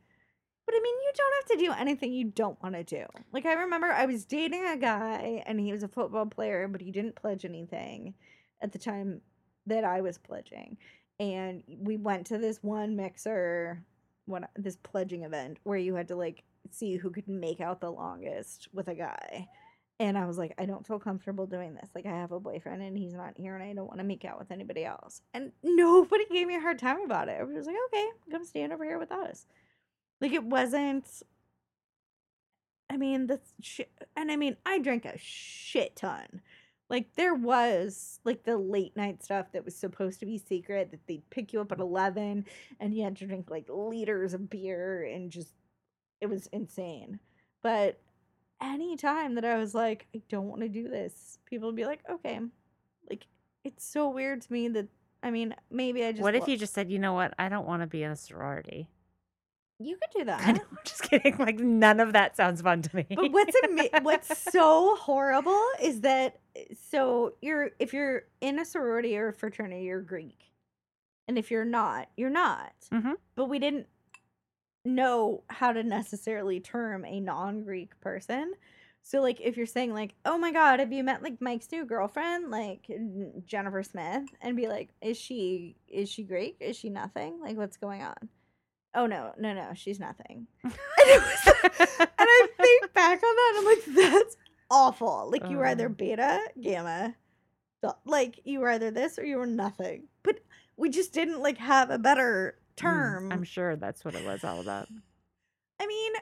[0.68, 3.06] but I mean, you don't have to do anything you don't want to do.
[3.32, 6.82] Like, I remember I was dating a guy and he was a football player, but
[6.82, 8.12] he didn't pledge anything
[8.60, 9.22] at the time
[9.64, 10.76] that I was pledging.
[11.18, 13.82] And we went to this one mixer,
[14.26, 17.90] one this pledging event where you had to like see who could make out the
[17.90, 19.48] longest with a guy.
[20.00, 21.90] And I was like, I don't feel comfortable doing this.
[21.92, 24.24] Like, I have a boyfriend and he's not here and I don't want to make
[24.24, 25.22] out with anybody else.
[25.34, 27.38] And nobody gave me a hard time about it.
[27.40, 29.46] I was like, okay, come stand over here with us.
[30.20, 31.06] Like it wasn't.
[32.90, 36.40] I mean the shit, and I mean I drank a shit ton.
[36.88, 41.06] Like there was like the late night stuff that was supposed to be secret that
[41.06, 42.46] they'd pick you up at eleven
[42.80, 45.52] and you had to drink like liters of beer and just
[46.20, 47.20] it was insane.
[47.62, 48.00] But
[48.60, 51.84] any time that I was like I don't want to do this, people would be
[51.86, 52.40] like okay.
[53.08, 53.26] Like
[53.64, 54.88] it's so weird to me that
[55.22, 57.34] I mean maybe I just what if lo- you just said, you know what?
[57.38, 58.88] I don't want to be in a sorority.
[59.80, 60.40] you could do that.
[60.46, 61.36] I know, I'm just kidding.
[61.38, 63.06] Like none of that sounds fun to me.
[63.14, 66.38] But what's ama- what's so horrible is that
[66.90, 70.50] so you're if you're in a sorority or a fraternity, you're Greek,
[71.28, 72.72] And if you're not, you're not.
[72.92, 73.14] Mhm.
[73.36, 73.86] But we didn't
[74.88, 78.52] know how to necessarily term a non-Greek person.
[79.02, 81.84] So like if you're saying like, "Oh my god, have you met like Mike's new
[81.86, 82.90] girlfriend, like
[83.46, 86.56] Jennifer Smith?" and be like, "Is she is she Greek?
[86.60, 87.40] Is she nothing?
[87.40, 88.28] Like what's going on?"
[88.94, 90.46] Oh no, no, no, she's nothing.
[90.64, 91.54] and, was,
[92.00, 94.36] and I think back on that, I'm like, that's
[94.70, 95.30] awful.
[95.30, 95.90] Like you were either Uh.
[95.90, 97.14] beta, gamma,
[98.04, 100.04] like you were either this or you were nothing.
[100.22, 100.40] But
[100.76, 103.32] we just didn't like have a better Mm, term.
[103.32, 104.88] I'm sure that's what it was all about.
[105.80, 106.12] I mean,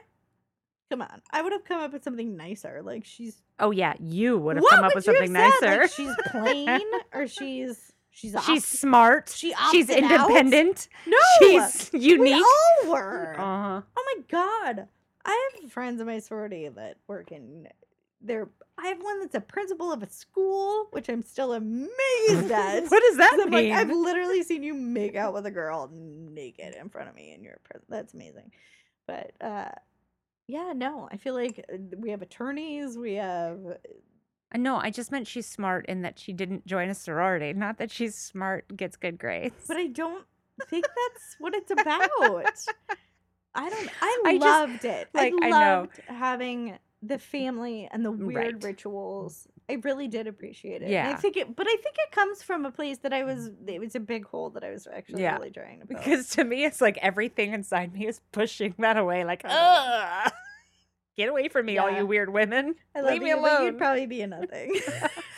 [0.89, 1.21] come on.
[1.31, 2.81] I would have come up with something nicer.
[2.83, 5.81] Like she's Oh yeah, you would have What come up with something nicer.
[5.81, 6.81] Like she's plain
[7.13, 9.29] or she's she's she's smart.
[9.29, 10.29] she she's opted out?
[10.29, 10.87] independent.
[11.07, 11.17] no.
[11.39, 12.19] She's unique.
[12.19, 13.35] we all were.
[13.39, 13.81] Uh-huh.
[13.97, 14.87] Oh my god.
[15.25, 17.67] I have friends in my sorority that work in
[18.21, 18.49] they're
[18.79, 22.83] I have one that's a principal of a school, which I'm still amazed at.
[22.89, 23.69] what does that mean?
[23.71, 27.31] like, I've literally seen you make out with a girl naked in front of me
[27.33, 28.51] and you're pres- that's amazing.
[29.07, 29.69] But uh
[30.47, 35.11] yeah, no, I feel like uh, we have attorneys, we have Uh, No, I just
[35.11, 38.95] meant she's smart in that she didn't join a sorority, not that she's smart, gets
[38.95, 39.65] good grades.
[39.67, 40.25] but I don't
[40.69, 42.09] think that's what it's about.
[43.55, 45.09] I don't I, I just- loved it.
[45.13, 45.57] like, I I know.
[45.79, 48.63] loved having the family and the weird Right.
[48.63, 49.47] rituals.
[49.69, 50.89] I really did appreciate it.
[50.91, 53.51] And I think it but I think it comes from a place that I was
[53.67, 55.35] it was a big hole that I was actually Yeah.
[55.37, 55.97] really trying to fill.
[55.97, 59.25] because to me, it's like everything inside me is pushing that away.
[59.25, 60.31] Like, ugh,
[61.15, 62.75] get away from me, all you weird women.
[62.95, 63.65] I love Leave me you, alone.
[63.65, 64.73] you'd probably be a nothing.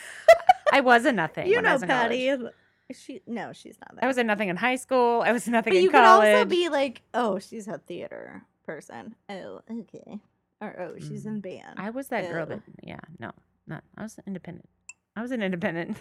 [0.72, 1.46] I was a nothing.
[1.48, 1.86] you when I know.
[1.86, 2.36] Patty.
[2.92, 4.04] She no, she's not that.
[4.04, 5.22] I was a nothing in high school.
[5.24, 9.14] I was nothing but in you could also be like, oh, she's a theater person.
[9.28, 10.18] Oh, okay.
[10.60, 11.28] Or oh, she's Mm.
[11.28, 11.74] in band.
[11.78, 12.54] I was that girl Ew.
[12.56, 13.30] that, yeah, no,
[13.66, 13.82] not.
[13.96, 14.68] I was independent.
[15.16, 15.96] I was an independent.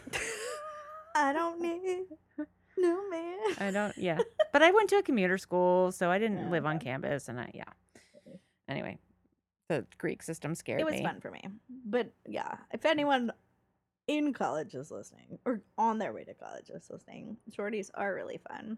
[1.15, 2.05] I don't need
[2.77, 3.37] no man.
[3.59, 4.19] I don't, yeah.
[4.51, 7.39] But I went to a commuter school, so I didn't Yeah, live on campus, and
[7.39, 7.63] I, yeah.
[8.67, 8.97] Anyway,
[9.67, 10.81] the Greek system scared me.
[10.81, 11.03] it was me.
[11.03, 11.41] fun for me.
[11.85, 13.31] But yeah, if anyone
[14.07, 18.39] in college is listening or on their way to college is listening, shorties are really
[18.49, 18.77] fun.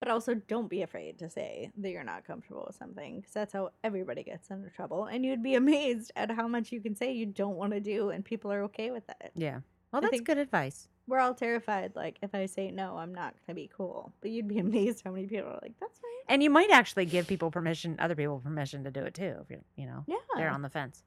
[0.00, 3.52] But also, don't be afraid to say that you're not comfortable with something because that's
[3.52, 5.04] how everybody gets into trouble.
[5.04, 8.08] And you'd be amazed at how much you can say you don't want to do,
[8.10, 9.32] and people are okay with that.
[9.34, 9.60] Yeah.
[9.92, 10.88] Well, that's good advice.
[11.06, 11.92] We're all terrified.
[11.96, 14.12] Like, if I say no, I'm not going to be cool.
[14.20, 16.10] But you'd be amazed how many people are like, that's fine.
[16.28, 19.50] And you might actually give people permission, other people permission to do it too, if
[19.50, 20.16] you're, you know, Yeah.
[20.36, 21.02] they're on the fence.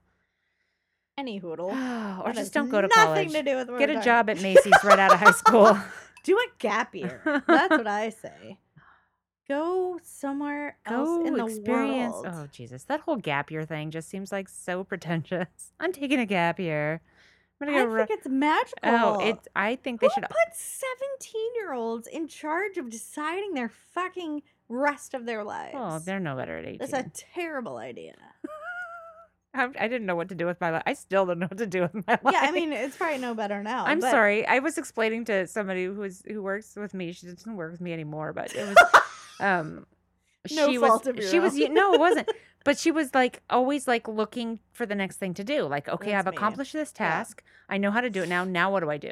[1.18, 1.70] Any hoodle.
[1.72, 3.32] or That just don't go to nothing college.
[3.32, 5.78] to do with Get a job at Macy's right out of high school.
[6.24, 7.22] Do a gap year.
[7.48, 8.58] That's what I say.
[9.48, 12.14] Go somewhere else Go in the experience.
[12.14, 12.28] world.
[12.30, 15.48] Oh Jesus, that whole gap year thing just seems like so pretentious.
[15.80, 17.02] I'm taking a gap year.
[17.62, 17.98] I'm gonna go.
[17.98, 18.80] think ru- it's magical.
[18.84, 19.48] oh, it's.
[19.56, 20.24] I think they Who should.
[20.24, 25.76] put 17 year olds in charge of deciding their fucking rest of their oh, lives?
[25.78, 26.78] Oh, they're no better at 18.
[26.80, 28.16] That's a terrible idea.
[29.54, 30.84] I, I didn't know what to do with my life.
[30.86, 32.34] I still don't know what to do with my life.
[32.34, 33.86] yeah, I mean, it's probably no better now.
[33.86, 34.46] I'm but- sorry.
[34.48, 37.12] I was explaining to somebody who was who works with me.
[37.12, 38.78] She doesn't work with me anymore, but it was
[39.40, 39.86] um
[40.52, 42.30] No she was she was no, it wasn't.
[42.66, 45.64] But she was like always like looking for the next thing to do.
[45.64, 46.38] Like, okay, That's I've me.
[46.38, 47.10] accomplished this Yeah.
[47.10, 47.44] task.
[47.70, 48.44] I know how to do it now.
[48.46, 49.12] Now what do I do?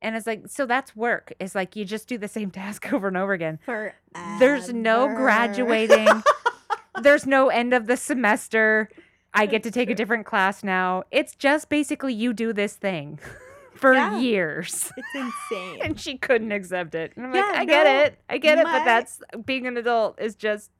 [0.00, 1.32] And it's like, so that's work.
[1.40, 3.58] It's like you just do the same task over and over again.
[3.64, 3.94] For
[4.38, 6.08] There's no graduating.
[7.02, 8.88] There's no end of the semester.
[9.38, 11.04] I get to take a different class now.
[11.10, 13.18] It's just basically you do this thing
[13.74, 14.18] for Yeah.
[14.18, 14.92] years.
[14.96, 15.08] It's
[15.50, 15.80] insane.
[15.82, 17.12] And she couldn't accept it.
[17.16, 18.18] And I'm like, Yeah, I get it.
[18.28, 18.64] I get it.
[18.64, 20.70] my- But that's being an adult is just,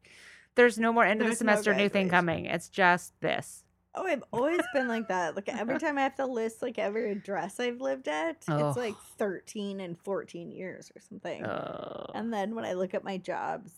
[0.57, 2.47] there's no more end of the There's no semester new thing coming.
[2.47, 3.64] It's just this.
[3.94, 5.35] Oh, I've always been like that.
[5.35, 8.68] Like every time I have to list like every address I've lived at, Oh.
[8.68, 11.44] it's like 13 and 14 years or something.
[11.44, 12.07] Oh.
[12.14, 13.73] And then when I look at my jobs,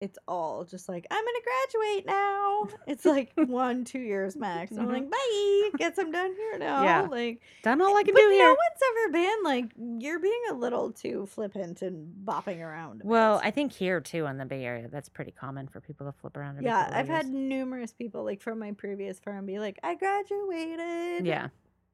[0.00, 2.68] it's all just like, I'm gonna graduate now.
[2.86, 4.72] It's like one, two years max.
[4.76, 4.92] I'm Mhm.
[4.92, 5.70] like, bye.
[5.78, 6.82] Guess I'm done here now.
[6.82, 7.00] Yeah.
[7.02, 8.48] Like Done all I can but do no here.
[8.48, 13.02] one's ever been like, you're being a little too flippant and bopping around.
[13.04, 16.06] Well, bit." I think here too in the Bay Area, that's pretty common for people
[16.06, 16.62] to flip around.
[16.62, 21.26] Yeah, I've had numerous people like from my previous firm be like, I graduated.
[21.26, 21.48] Yeah.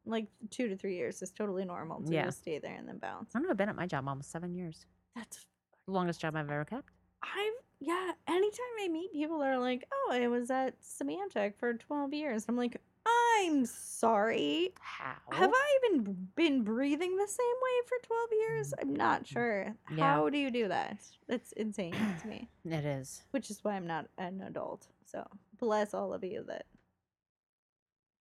[0.09, 2.31] like two to three years is totally normal to Yeah.
[2.31, 3.35] stay there and then bounce.
[3.35, 3.51] I don't know.
[3.51, 4.87] I've been at my job almost seven years.
[5.16, 5.45] That's
[5.87, 6.90] The longest job I've ever kept.
[7.23, 8.12] I've yeah.
[8.29, 12.47] Anytime I meet people that are like, "Oh, I was at Symantec for twelve years,"
[12.49, 14.73] I'm like, "I'm sorry.
[14.81, 15.15] How?
[15.33, 18.75] Have I even been breathing the same way for twelve years?
[18.81, 19.75] I'm not sure.
[19.93, 19.99] Mm.
[19.99, 20.15] Yeah.
[20.15, 20.99] How do you do that?
[21.29, 22.49] That's insane to me.
[22.65, 23.23] It is.
[23.31, 24.87] Which is why I'm not an adult.
[25.05, 25.27] So
[25.59, 26.67] bless all of you that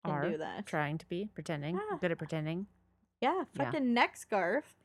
[0.04, 0.66] can Are do that.
[0.68, 1.76] trying to be pretending.
[1.76, 1.98] Yeah.
[2.00, 2.68] Good at pretending.
[3.22, 3.66] Yeah, Yeah.
[3.66, 4.76] fucking neck scarf.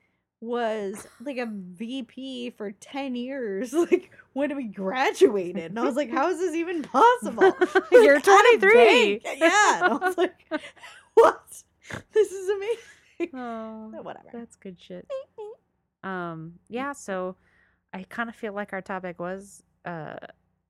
[0.40, 5.66] Was like a VP for 10 years, like when we graduated.
[5.70, 7.54] And I was like, how is this even possible?
[7.92, 9.84] You're like, 23." Yeah.
[9.84, 10.34] And I was like,
[11.14, 11.62] what?
[12.12, 13.34] This is amazing.
[13.34, 14.28] Oh, But whatever.
[14.32, 15.06] that's good shit.
[16.02, 17.36] Um, yeah, so
[17.92, 20.14] I kind of feel like our topic was uh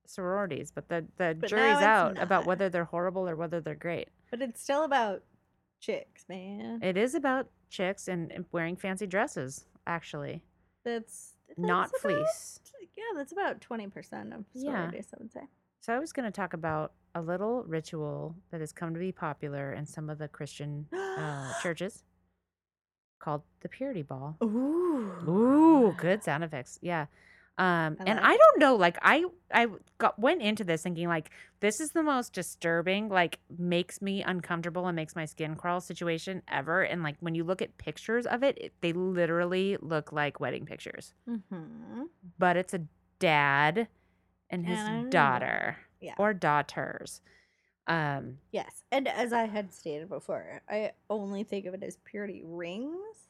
[0.07, 4.09] sororities, but the the But jury's out about whether they're horrible or whether they're great.
[4.31, 5.23] But it's still about
[5.81, 6.81] chicks, man.
[6.83, 10.43] It is about chicks and, and wearing fancy dresses, actually,
[10.85, 12.61] That's, not that's about- fleece.
[12.97, 14.73] Yeah, that's about 20% of Yeah.
[14.73, 15.41] sororities, I would say.
[15.81, 19.13] So I was going to talk about a little ritual that has come to be
[19.13, 22.03] popular in some of the Christian uh, churches
[23.19, 24.37] called the purity ball.
[24.43, 25.13] Ooh.
[25.29, 26.79] Ooh, good sound effects.
[26.83, 27.07] Yeah.
[27.59, 29.67] Um, I and I don't know, like I I
[29.99, 34.87] got went into this thinking like this is the most disturbing, like makes me uncomfortable
[34.87, 36.83] and makes my skin crawl situation ever.
[36.83, 40.65] And like when you look at pictures of it, it they literally look like wedding
[40.65, 41.13] pictures.
[41.29, 42.05] Mm-hmm.
[42.39, 42.87] But it's a
[43.19, 43.89] dad
[44.49, 46.15] and his And daughter Yeah.
[46.19, 47.21] or daughters.
[47.87, 48.83] Um, Yes.
[48.91, 53.30] And as I had stated before, I only think of it as purity rings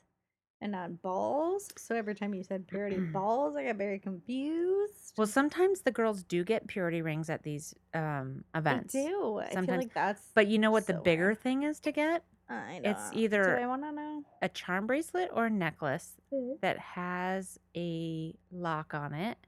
[0.61, 1.69] and not balls.
[1.77, 5.13] So every time you said purity balls, I got very confused.
[5.17, 8.93] well, sometimes the girls do get purity rings at these um I events.
[8.93, 9.41] do.
[9.45, 10.23] I feel like that's.
[10.35, 11.41] But you know what the bigger weird.
[11.41, 12.25] thing is to get?
[12.49, 14.25] I it's either- Do I want to know?
[14.43, 16.15] A charm bracelet or a necklace
[16.63, 19.39] that has a lock on it,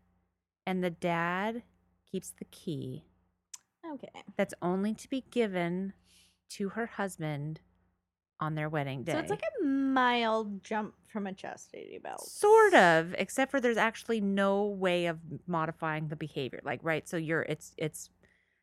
[0.66, 1.62] and the dad
[2.10, 3.04] keeps the key.
[3.94, 4.08] Okay.
[4.36, 5.94] That's only to be given
[6.50, 7.60] to her husband
[8.38, 9.12] on their wedding day.
[9.12, 12.26] So it's like a mild jump from a chastity belt.
[12.26, 16.60] sort of, except for there's actually no way of modifying the behavior.
[16.64, 17.06] Like, right?
[17.08, 18.10] So you're it's it's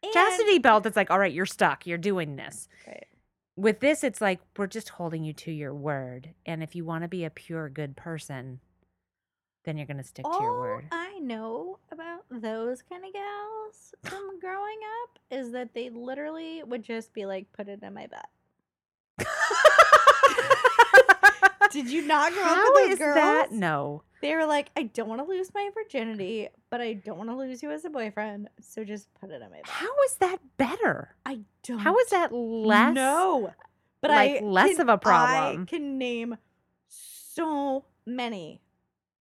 [0.03, 0.85] And- chastity belt.
[0.85, 1.85] It's like, all right, you're stuck.
[1.87, 2.67] You're doing this.
[2.87, 3.05] Right.
[3.55, 7.03] With this, it's like we're just holding you to your word, and if you want
[7.03, 8.61] to be a pure good person,
[9.65, 10.85] then you're gonna stick to your All word.
[10.91, 16.83] I know about those kind of gals from growing up is that they literally would
[16.83, 18.29] just be like, put it in my butt.
[21.71, 23.15] Did you not grow up with those is girls?
[23.15, 23.51] that?
[23.51, 24.03] No.
[24.21, 27.35] They were like, I don't want to lose my virginity, but I don't want to
[27.37, 29.67] lose you as a boyfriend, so just put it on my butt.
[29.69, 31.15] How is that better?
[31.25, 31.79] I don't.
[31.79, 32.93] How is that less?
[32.93, 33.53] No,
[34.01, 35.61] but like, I less can- of a problem?
[35.61, 36.35] I can name
[36.89, 38.61] so many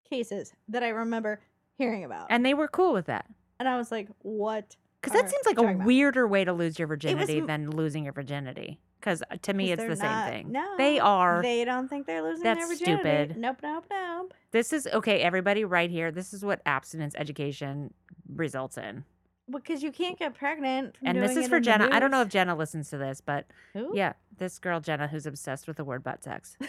[0.10, 1.41] cases that I remember
[1.77, 3.25] hearing about, And they were cool with that.
[3.60, 5.86] and I was like, "What?" Because that seems like a about?
[5.86, 8.79] weirder way to lose your virginity m- than losing your virginity.
[8.99, 10.51] Because to me, it's the same thing.
[10.51, 11.41] No, they are.
[11.41, 13.01] They don't think they're losing their That's virginity.
[13.01, 13.38] stupid.
[13.38, 14.33] Nope, nope, nope.
[14.51, 16.12] This is okay, everybody, right here.
[16.12, 17.93] This is what abstinence education
[18.33, 19.03] results in.
[19.49, 20.97] Because you can't get pregnant.
[20.97, 21.89] From And this is for Jenna.
[21.91, 22.27] I don't know if.
[22.29, 23.91] Jenna listens to this, but Who?
[23.95, 26.57] yeah, this girl Jenna who's obsessed with the word butt sex.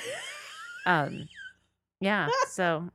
[0.86, 1.28] Um,
[2.00, 2.28] yeah.
[2.50, 2.88] So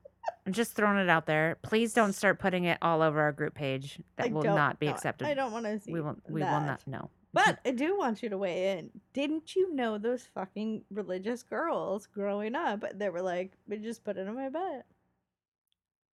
[0.47, 1.57] I'm just throwing it out there.
[1.61, 3.99] Please don't start putting it all over our group page.
[4.17, 5.27] That I will don't be accepted.
[5.27, 5.91] I don't want to see.
[5.93, 6.15] we will.
[6.27, 6.81] We will not.
[6.87, 7.09] No.
[7.33, 8.89] But I do want you to weigh in.
[9.13, 14.17] Didn't you know those fucking religious girls growing up that were like, "We just put
[14.17, 14.85] it in my butt."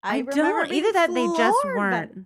[0.02, 0.72] I, remember don't.
[0.72, 2.26] Either that they just weren't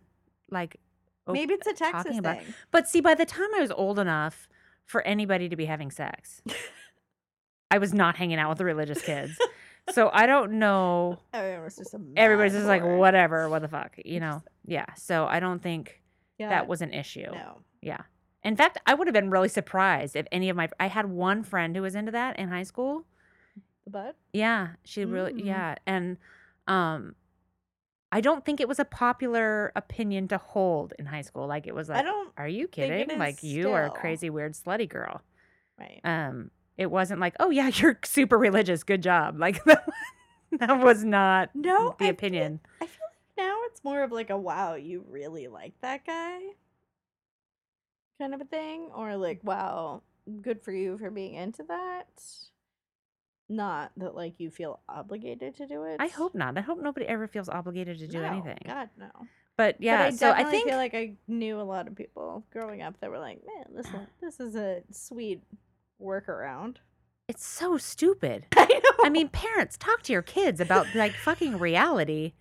[0.51, 0.79] like.
[1.27, 2.53] op- Maybe it's a Texas talking about- thing.
[2.71, 4.47] But see, by the time I was old enough
[4.85, 6.41] for anybody to be having sex,
[7.71, 9.39] I was not hanging out with the religious kids.
[9.91, 11.17] so I don't know.
[11.33, 14.43] Everyone was just Everybody's just like, whatever, what the fuck, you know?
[14.67, 14.93] Yeah.
[14.95, 15.99] So I don't think
[16.37, 17.31] Yeah, that was an issue.
[17.31, 17.61] no.
[17.81, 18.01] Yeah.
[18.43, 20.67] In fact, I would have been really surprised if any of my.
[20.79, 23.05] I had one friend who was into that in high school.
[23.87, 24.15] But.
[24.33, 25.33] Yeah, she really.
[25.33, 25.45] Mm.
[25.45, 26.17] Yeah, and
[26.67, 27.15] um,
[28.11, 31.47] I don't think it was a popular opinion to hold in high school.
[31.47, 32.31] Like it was like, I don't.
[32.37, 33.17] are you kidding?
[33.17, 35.21] Like you are a crazy weird slutty girl.
[35.79, 35.99] Right.
[36.03, 38.83] Um, it wasn't like, oh yeah, you're super religious.
[38.83, 39.39] Good job.
[39.39, 39.87] Like that,
[40.59, 42.59] that was not No, the I feel- opinion.
[42.81, 46.39] I feel like now it's more of like a wow, you really like that guy
[48.19, 48.89] kind of a thing.
[48.95, 50.01] Or like, wow,
[50.41, 52.07] good for you for being into that.
[53.49, 55.97] Not that like you feel obligated to do it.
[55.99, 56.57] I hope not.
[56.57, 58.57] I hope nobody ever feels obligated to do No, anything.
[58.65, 59.09] God no.
[59.57, 61.95] But yeah, but I so I definitely think feel like I knew a lot of
[61.95, 65.41] people growing up that were like, man, this is, this is a sweet
[66.01, 66.77] workaround.
[67.27, 68.45] it's so stupid.
[68.57, 69.03] I know.
[69.05, 72.33] I mean, parents talk to your kids about like fucking reality.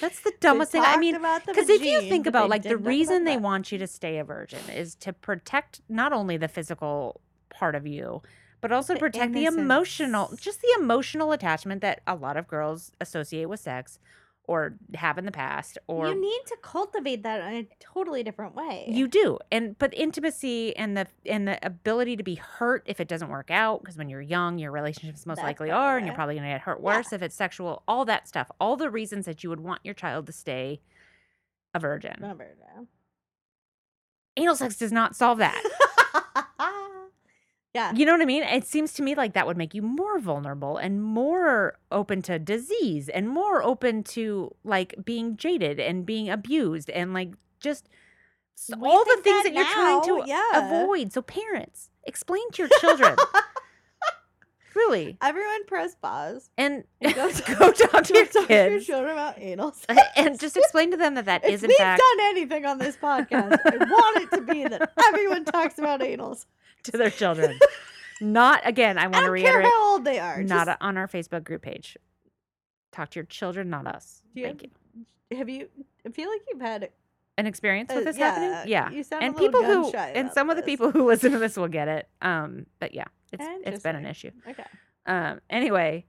[0.00, 0.82] That's the dumbest thing.
[0.82, 1.16] I mean,
[1.46, 4.60] because if you think about like the reason they want you to stay a virgin
[4.74, 7.20] is to protect not only the physical
[7.50, 8.22] part of you,
[8.60, 12.92] but also The protect the emotional, just the emotional attachment that a lot of girls
[13.00, 13.98] associate with sex,
[14.46, 18.54] or have in the past or you need to cultivate that in a totally different
[18.54, 18.84] way.
[18.88, 23.08] you do and but intimacy and the and the ability to be hurt if it
[23.08, 26.14] doesn't work out because when you're young your relationships most That's likely are and you're
[26.14, 26.96] probably going to get hurt Yeah.
[26.96, 29.94] worse if it's sexual all that stuff all the reasons that you would want your
[29.94, 30.80] child to stay
[31.72, 32.54] a virgin Remember
[34.36, 35.62] anal sex does not solve that.
[37.74, 37.92] yeah.
[37.92, 38.44] You know what I mean?
[38.44, 42.38] It seems to me like that would make you more vulnerable and more open to
[42.38, 47.88] disease and more open to like being jaded and being abused and like just
[48.80, 50.82] all the things that that, you're trying to yeah.
[50.82, 51.12] avoid.
[51.12, 53.16] So parents, explain to your children.
[54.74, 55.16] really.
[55.20, 56.50] Everyone press pause.
[56.56, 57.12] And go,
[57.58, 60.00] go talk to your talk to your children about anal sex.
[60.16, 62.96] and just explain to them that that is in we've fact done anything on this
[62.96, 66.46] podcast, I want it to be that everyone talks about anals.
[66.84, 67.58] To their children.
[68.20, 70.42] Not again, I I want to don't care reiterate how old they are.
[70.42, 71.96] not just- on our Facebook group page.
[72.92, 74.22] Talk to your children, not us.
[74.34, 74.70] Do you Thank have-
[75.30, 75.36] you.
[75.38, 75.68] have you?
[76.06, 76.90] I feel like you've had.
[77.36, 78.70] An experience uh, with this yeah, happening?
[78.70, 78.90] Yeah.
[78.90, 81.04] You sound And a little people who gun-shy and about some of the people who
[81.08, 82.08] listen to this will get it.
[82.22, 84.30] Um, but yeah, it's it's been an issue.
[84.48, 84.62] Okay.
[85.06, 86.04] Um, anyway,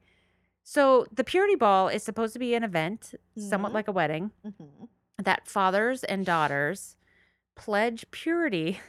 [0.63, 3.73] so the purity ball is supposed to be an event, somewhat Mhm.
[3.73, 4.87] like a wedding, Mhm.
[5.23, 6.95] that fathers and daughters
[7.55, 8.79] pledge purity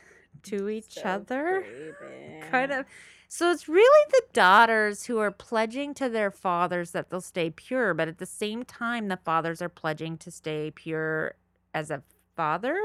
[0.45, 1.63] to each So other.
[1.63, 2.41] creepy.
[2.51, 2.87] Kind of.
[3.29, 7.93] So it's really the daughters who are pledging to their fathers that they'll stay pure,
[7.93, 11.35] but at the same time, the fathers are pledging to stay pure
[11.75, 12.03] as a
[12.37, 12.79] father.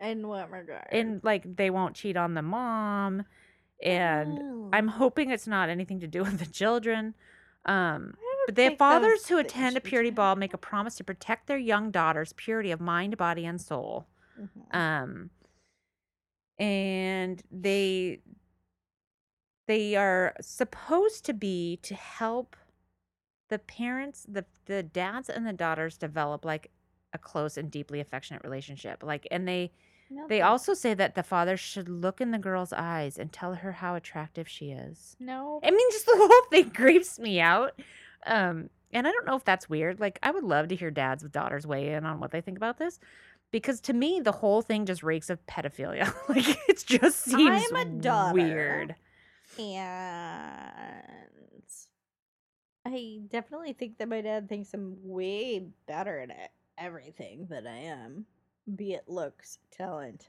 [0.00, 0.88] In what regard?
[0.90, 3.24] And like they won't cheat on the mom.
[3.82, 4.38] And
[4.72, 4.92] I'm Oh.
[4.92, 7.14] hoping it's not anything to do with the children.
[7.66, 8.14] Um,
[8.46, 11.90] but the fathers who attend a purity ball make a promise to protect their young
[11.90, 14.06] daughter's purity of mind, body, and soul.
[14.40, 14.74] Mhm.
[14.74, 15.30] Um,
[16.58, 18.20] and they
[19.66, 22.56] they are supposed to be to help
[23.48, 26.70] the parents, the the dads and the daughters develop like
[27.12, 29.02] a close and deeply affectionate relationship.
[29.02, 29.72] Like, and they
[30.10, 33.54] No they also say that the father should look in the girl's eyes and tell
[33.54, 35.16] her how attractive she is.
[35.20, 35.60] no.
[35.62, 37.80] I mean, just the whole thing creeps me out.
[38.26, 40.00] Um, and I don't know if that's weird.
[40.00, 42.56] Like, I would love to hear dads with daughters weigh in on what they think
[42.56, 42.98] about this,
[43.50, 46.12] because to me, the whole thing just reeks of pedophilia.
[46.28, 48.34] like, it just seems I'm a daughter.
[48.34, 48.94] weird.
[49.58, 49.92] And
[52.84, 58.24] I definitely think that my dad thinks I'm way better at everything than I am,
[58.76, 60.28] be it looks, talent,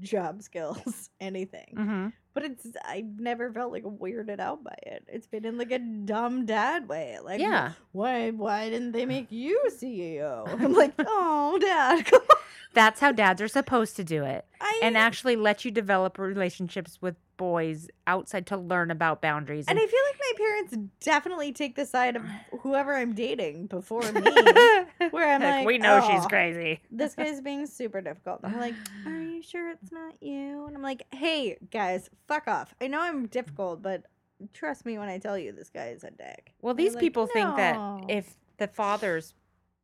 [0.00, 1.74] job skills, anything.
[1.76, 5.04] hmm But it's I've never felt like weirded out by it.
[5.08, 7.18] It's been in like a dumb dad way.
[7.22, 7.72] Like Yeah.
[7.92, 10.48] why why didn't they make you CEO?
[10.48, 12.31] I'm like, oh dad, come on."
[12.74, 16.98] That's how dads are supposed to do it, I and actually let you develop relationships
[17.00, 19.64] with boys outside to learn about boundaries.
[19.68, 22.22] and I feel like my parents definitely take the side of
[22.60, 24.20] whoever I'm dating before me.
[25.10, 26.80] where I'm like, we know she's "Oh, crazy.
[26.90, 28.40] this guy's being super difficult.
[28.44, 28.74] I'm like,
[29.06, 30.66] are you sure it's not you?
[30.66, 32.74] And I'm like, hey guys, fuck off.
[32.80, 34.04] I know I'm difficult, but
[34.52, 36.54] trust me when I tell you this guy is a dick.
[36.62, 39.34] Well, And these like, people think that if the fathers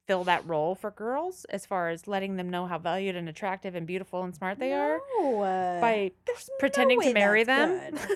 [0.08, 3.74] fill that role for girls, as far as letting them know how valued and attractive
[3.76, 7.96] and beautiful and smart they are, No, uh, by there's no pretending to marry them.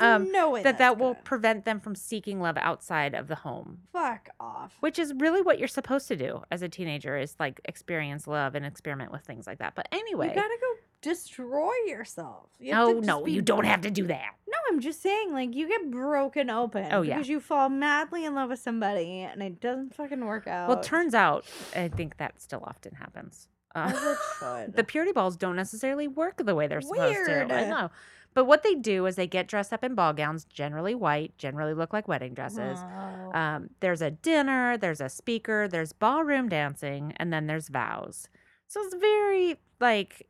[0.00, 1.24] Um, no way that that will good.
[1.24, 3.78] prevent them from seeking love outside of the home.
[3.92, 4.74] fuck off.
[4.80, 8.56] Which is really what you're supposed to do as a teenager is like experience love
[8.56, 9.76] and experiment with things like that.
[9.76, 12.50] But anyway, You gotta go destroy yourself.
[12.58, 14.34] You have no, no, be you don't have to do that.
[14.48, 16.88] No, I'm just saying, like, you get broken open.
[16.92, 17.16] Oh, yeah.
[17.16, 20.68] Because you fall madly in love with somebody and it doesn't fucking work out.
[20.68, 21.44] Well, turns out
[21.74, 23.48] I think that still often happens.
[23.74, 24.76] Uh, As it should.
[24.76, 27.54] the purity balls don't necessarily work the way they're supposed to.
[27.54, 27.90] I know.
[28.34, 31.74] But what they do is they get dressed up in ball gowns, generally white, generally
[31.74, 32.78] look like wedding dresses.
[32.78, 33.32] Oh.
[33.36, 38.28] Um, there's a dinner, there's a speaker, there's ballroom dancing, and then there's vows.
[38.68, 40.28] So it's very like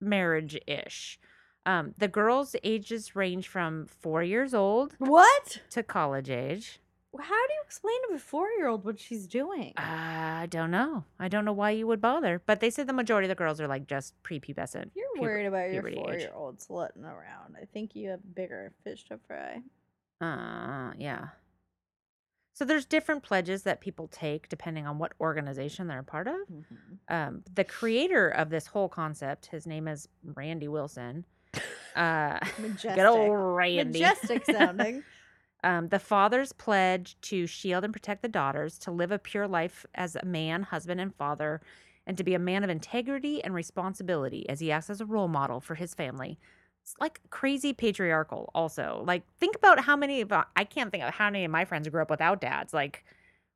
[0.00, 1.18] marriage ish.
[1.66, 5.60] Um, the girls' ages range from four years old what?
[5.70, 6.80] to college age.
[7.18, 9.72] How do you explain to a four year old what she's doing?
[9.76, 11.04] I don't know.
[11.18, 12.42] I don't know why you would bother.
[12.44, 14.90] But they said the majority of the girls are like just prepubescent.
[14.94, 17.56] You're puber- worried about your puberty four year old slutting around.
[17.60, 19.62] I think you have bigger fish to fry.
[20.20, 21.28] Uh, yeah.
[22.54, 26.36] So there's different pledges that people take depending on what organization they're a part of.
[27.08, 31.24] Um, the creator of this whole concept, his name is Randy Wilson.
[31.94, 32.94] Uh, Majestic.
[32.96, 34.00] good old Randy.
[34.00, 35.04] Majestic sounding.
[35.62, 39.86] Um, the fathers pledge to shield and protect the daughters, to live a pure life
[39.94, 41.62] as a man, husband, and father,
[42.06, 45.28] and to be a man of integrity and responsibility as he acts as a role
[45.28, 46.38] model for his family.
[46.84, 49.02] It's like crazy patriarchal, also.
[49.06, 51.88] Like, think about how many of I can't think of how many of my friends
[51.88, 52.74] grew up without dads.
[52.74, 53.04] Like,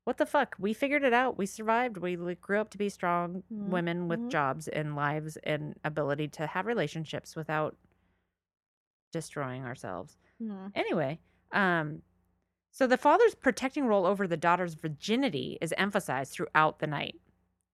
[0.04, 0.56] what the fuck?
[0.58, 1.36] We figured it out.
[1.38, 1.98] We survived.
[1.98, 4.30] We like, grew up to be strong Mhm, women with mhm.
[4.30, 7.76] jobs and lives and ability to have relationships without
[9.12, 10.18] destroying ourselves.
[10.40, 10.72] Mhm.
[10.74, 11.20] Anyway,
[11.52, 12.02] um,
[12.72, 17.20] so the father's protecting role over the daughter's virginity is emphasized throughout the night.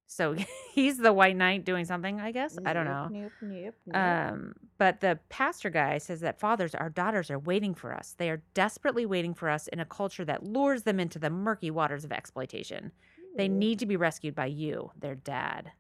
[0.07, 0.37] So
[0.73, 2.59] he's the white knight doing something, I guess.
[2.65, 3.09] I don't know.
[3.11, 3.97] Nope, nope, nope, nope.
[3.97, 8.15] Um, but the pastor guy says that fathers, our daughters are waiting for us.
[8.17, 11.71] They are desperately waiting for us in a culture that lures them into the murky
[11.71, 12.93] waters of exploitation.
[13.37, 15.73] They need to be rescued by you, their dad.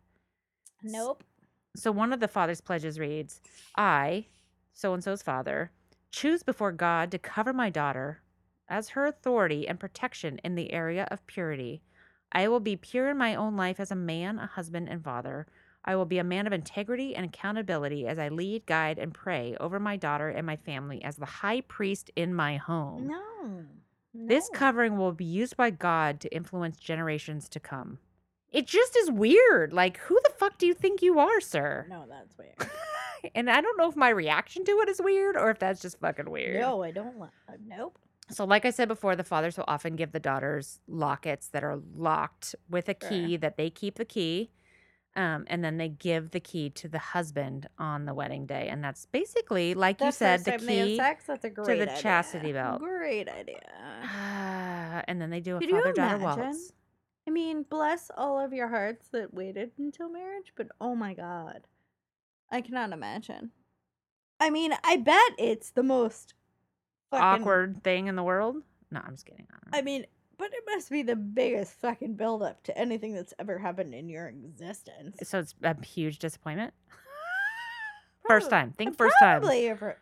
[0.82, 1.22] Nope.
[1.76, 3.40] So one of the father's pledges reads,
[3.76, 4.26] I,
[4.72, 5.70] so and so's father,
[6.10, 8.22] choose before God to cover my daughter
[8.68, 11.82] as her authority and protection in the area of purity.
[12.34, 15.46] I will be pure in my own life as a man, a husband, and father.
[15.84, 19.54] I will be a man of integrity and accountability as I lead, guide, and pray
[19.60, 23.06] over my daughter and my family as the high priest in my home.
[23.08, 23.64] No.
[24.14, 27.98] This covering will be used by God to influence generations to come.
[28.50, 29.72] It just is weird.
[29.72, 31.86] Like, who the fuck do you think you are, sir?
[31.90, 32.70] No, that's weird.
[33.34, 35.98] and I don't know if my reaction to it is weird or if that's just
[35.98, 36.60] fucking weird.
[36.60, 37.32] No, I don't want.
[37.48, 37.98] Uh, nope.
[38.30, 41.78] So, like I said before, the fathers will often give the daughters lockets that are
[41.94, 43.08] locked with a Sure.
[43.10, 44.50] key that they keep the key.
[45.16, 48.66] Um, and then they give the key to the husband on the wedding day.
[48.68, 50.96] And that's basically, like you said, the time they have key.
[50.96, 52.02] sex, that's a great the idea.
[52.02, 52.80] chastity belt.
[52.80, 53.60] Great idea.
[55.06, 56.72] and then they do a Could father daughter waltz.
[57.28, 61.68] I mean, bless all of your hearts that waited until marriage, but oh my god.
[62.50, 63.52] I cannot imagine.
[64.40, 66.34] I mean, I bet it's the most
[67.14, 68.56] fucking, Awkward thing in the world.
[68.90, 69.46] No, I'm just kidding.
[69.72, 69.78] I.
[69.78, 70.06] I mean,
[70.38, 74.28] but it must be the biggest fucking buildup to anything that's ever happened in your
[74.28, 75.16] existence.
[75.22, 76.74] so it's a huge disappointment.
[78.28, 78.72] First time.
[78.72, 79.40] Think first time.
[79.40, 79.98] Probably ever.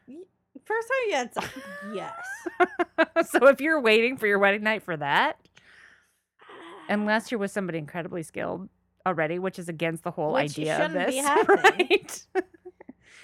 [0.64, 1.58] First time sex.
[1.92, 2.12] yes.
[3.30, 5.40] so if you're waiting for your wedding night for that,
[6.88, 8.68] unless you're with somebody incredibly skilled
[9.06, 12.26] already, which is against the whole Which idea of this, right?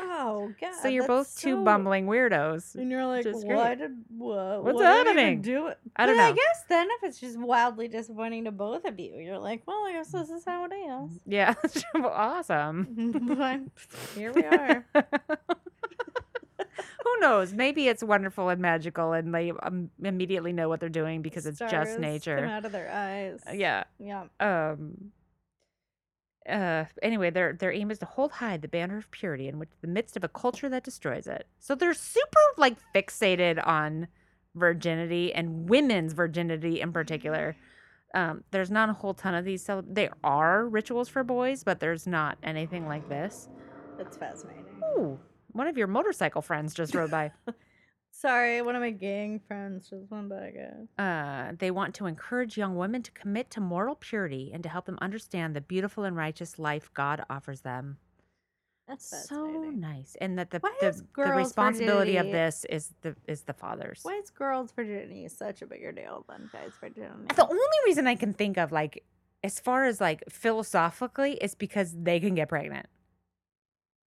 [0.01, 0.74] Oh god.
[0.80, 2.74] so you're that's both two so- bumbling weirdos.
[2.74, 4.62] And you're like, is why did what?
[4.64, 5.40] What's what did happening?
[5.42, 5.78] Do it.
[5.96, 6.36] I don't But I know.
[6.36, 9.92] guess then if it's just wildly disappointing to both of you, you're like, well, I
[9.92, 11.20] guess this is how it is.
[11.26, 11.55] Yeah,
[11.94, 13.36] awesome.
[13.36, 13.70] Fine.
[14.14, 14.84] Here we are.
[17.05, 17.53] Who knows?
[17.55, 21.57] Maybe it's wonderful and magical, and they um, immediately know what they're doing because it's
[21.59, 22.44] Stars just Come nature.
[22.44, 23.40] out of their eyes.
[23.53, 23.84] Yeah.
[23.99, 24.24] Yeah.
[24.40, 25.11] um
[26.49, 29.68] uh anyway their their aim is to hold high the banner of purity in which
[29.80, 31.46] the midst of a culture that destroys it.
[31.59, 34.09] So they're super like fixated on
[34.55, 37.57] virginity and women's virginity in particular.
[38.14, 41.80] Um there's not a whole ton of these cele- there are rituals for boys but
[41.80, 43.49] there's not anything like this.
[43.96, 44.64] That's fascinating.
[44.96, 45.18] Ooh,
[45.53, 47.32] one of your motorcycle friends just rode by
[48.21, 50.89] Sorry, one of my gang friends just went by, guys.
[50.99, 54.87] Uh, they want to encourage young women to commit to moral purity and to help
[54.87, 57.99] them understand the beautiful and righteous life God offers them.
[58.89, 63.43] That's so nice, and that the Why the, the responsibility of this is the is
[63.43, 64.01] the father's.
[64.03, 67.35] Why is girls' virginity such a bigger deal than guys' virginity?
[67.37, 69.05] The only reason I can think of, like,
[69.45, 72.87] as far as like philosophically, is because they can get pregnant,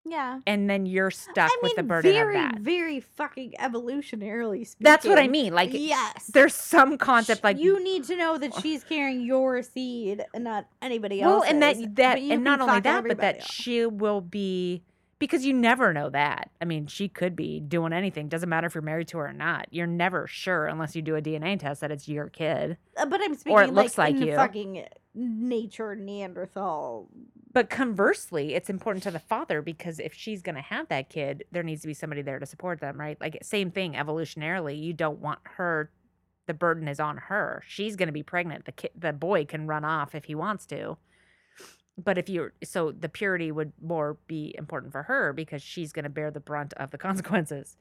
[0.04, 0.40] yeah.
[0.46, 2.60] and then you're stuck I with the burden very, of that.
[2.60, 4.84] very fucking evolutionarily speaking.
[4.84, 5.52] That's what I mean.
[5.52, 6.26] Like, yes.
[6.32, 10.66] there's some concept like you need to know that she's carrying your seed and not
[10.82, 11.50] anybody else's.
[11.50, 11.84] well, else's.
[11.84, 13.46] and that that and not only that, but that else.
[13.46, 14.82] she will be
[15.20, 16.50] because you never know that.
[16.60, 18.28] I mean, she could be doing anything.
[18.28, 19.66] Doesn't matter if you're married to her or not.
[19.70, 22.78] You're never sure unless you do a DNA test that it's your kid.
[22.96, 24.34] Uh, but I'm speaking or it looks like, like in you.
[24.34, 27.08] fucking nature Neanderthal.
[27.52, 31.44] But conversely, it's important to the father because if she's going to have that kid,
[31.50, 33.20] there needs to be somebody there to support them, right?
[33.20, 34.80] Like same thing evolutionarily.
[34.80, 35.90] You don't want her
[36.46, 37.62] the burden is on her.
[37.66, 38.64] She's going to be pregnant.
[38.64, 40.96] The kid, the boy can run off if he wants to.
[41.96, 46.04] But if you're so the purity would more be important for her because she's going
[46.04, 47.76] to bear the brunt of the consequences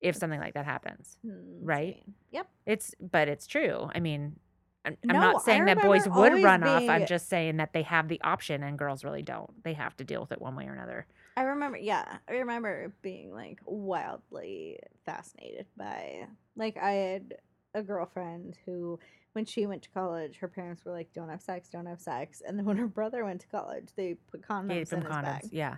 [0.00, 1.16] if something like that happens.
[1.24, 2.02] Hmm, right?
[2.32, 2.48] Yep.
[2.66, 3.88] It's but it's true.
[3.94, 4.36] I mean,
[4.84, 6.82] I'm, I'm not saying that boys would run off.
[6.88, 9.62] I'm just saying that they have the option and girls really don't.
[9.62, 11.06] They have to deal with it one way or another.
[11.36, 16.26] I remember, yeah, I remember being like wildly fascinated by,
[16.56, 17.34] like, I had
[17.74, 18.98] a girlfriend who,
[19.32, 22.42] when she went to college, her parents were like, "Don't have sex, don't have sex,"
[22.46, 25.22] and then when her brother went to college, they put condoms in his condoms.
[25.22, 25.48] bag.
[25.50, 25.76] Yeah.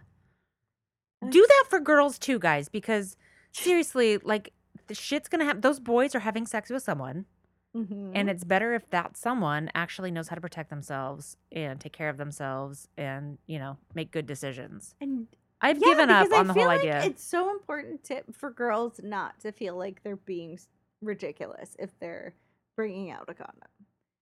[1.22, 3.16] And Do that for girls too, guys, because
[3.52, 4.52] seriously, like
[4.88, 5.60] the shit's gonna happen.
[5.60, 7.26] Those boys are having sex with someone,
[7.74, 8.12] Mhm.
[8.14, 12.08] and it's better if that someone actually knows how to protect themselves and take care
[12.08, 14.94] of themselves and you know make good decisions.
[15.00, 15.26] and
[15.60, 17.04] I've yeah, given up because I on the feel whole like idea.
[17.04, 20.58] It's so important to, for girls not to feel like they're being
[21.00, 22.34] ridiculous if they're
[22.76, 23.68] bringing out a condom.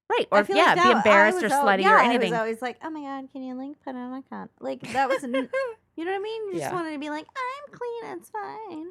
[0.09, 0.29] Right.
[0.31, 2.31] Or yeah, like be embarrassed or slutty yeah, or I anything.
[2.33, 4.49] was always like, oh my god, can you like put on a con?
[4.61, 5.33] Like that was, n-
[5.97, 6.47] you know what I mean?
[6.49, 6.73] You just Yeah.
[6.75, 8.87] wanted to be like, I'm clean, it's fine.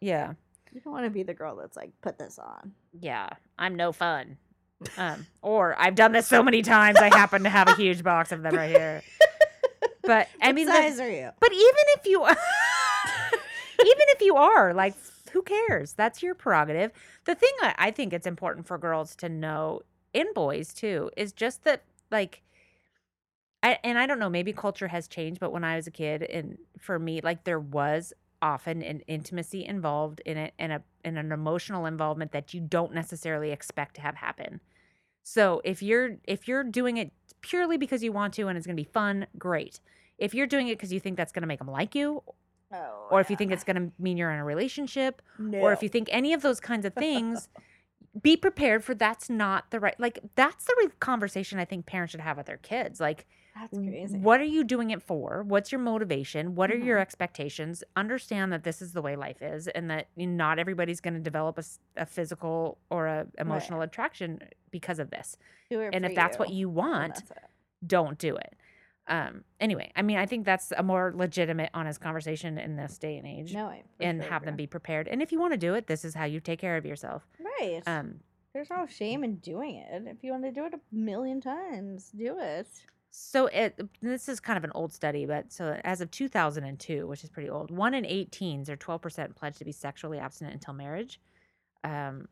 [0.00, 0.34] yeah.
[0.72, 2.72] You don't want to be the girl that's like, put this on.
[2.98, 3.28] Yeah.
[3.58, 4.38] I'm no fun.
[4.96, 8.32] Um, or I've done this so many times I happen to have a huge box
[8.32, 9.02] of them right here.
[10.04, 11.30] But I What mean the- are you?
[11.38, 12.36] But even if you even
[14.08, 14.94] if you are, like
[15.32, 15.92] who cares?
[15.92, 16.90] That's your prerogative.
[17.24, 21.32] The thing I, I think it's important for girls to know and boys too is
[21.32, 22.42] just that like
[23.62, 26.24] I and I don't know, maybe culture has changed, but when I was a kid
[26.24, 28.12] and for me, like there was
[28.42, 32.92] often an intimacy involved in it and a and an emotional involvement that you don't
[32.92, 34.60] necessarily expect to have happen.
[35.22, 38.76] So if you're if you're doing it purely because you want to and it's going
[38.76, 39.80] to be fun, great.
[40.18, 42.22] If you're doing it because you think that's going to make them like you,
[42.72, 45.58] Oh, or if you think it's going to mean you're in a relationship, no.
[45.58, 47.48] or if you think any of those kinds of things,
[48.22, 49.98] be prepared for that's not the right.
[49.98, 52.98] Like that's the conversation I think parents should have with their kids.
[52.98, 54.18] Like, that's crazy.
[54.18, 55.42] what are you doing it for?
[55.46, 56.54] What's your motivation?
[56.54, 57.02] What are your Mhm.
[57.02, 57.84] expectations?
[57.96, 61.58] Understand that this is the way life is, and that not everybody's going to develop
[61.96, 64.40] a physical or a emotional attraction
[64.70, 65.36] because of this.
[65.70, 67.22] And if that's what you, you want,
[67.86, 68.54] don't do it.
[69.08, 73.16] Um, anyway, I mean, I think that's a more legitimate, honest conversation in this day
[73.18, 75.08] and age, No, I and sure have them be prepared.
[75.08, 77.26] And if you want to do it, this is how you take care of yourself.
[77.40, 77.82] right.
[77.86, 78.20] Um,
[78.54, 80.04] There's no shame in doing it.
[80.06, 82.68] If you want to do it a million times, do it.
[83.14, 87.22] So it this is kind of an old study, but so as of 2002, which
[87.22, 90.72] is pretty old, one in eight teens or 12% pledged to be sexually abstinent until
[90.72, 91.20] marriage.
[91.84, 92.26] Um,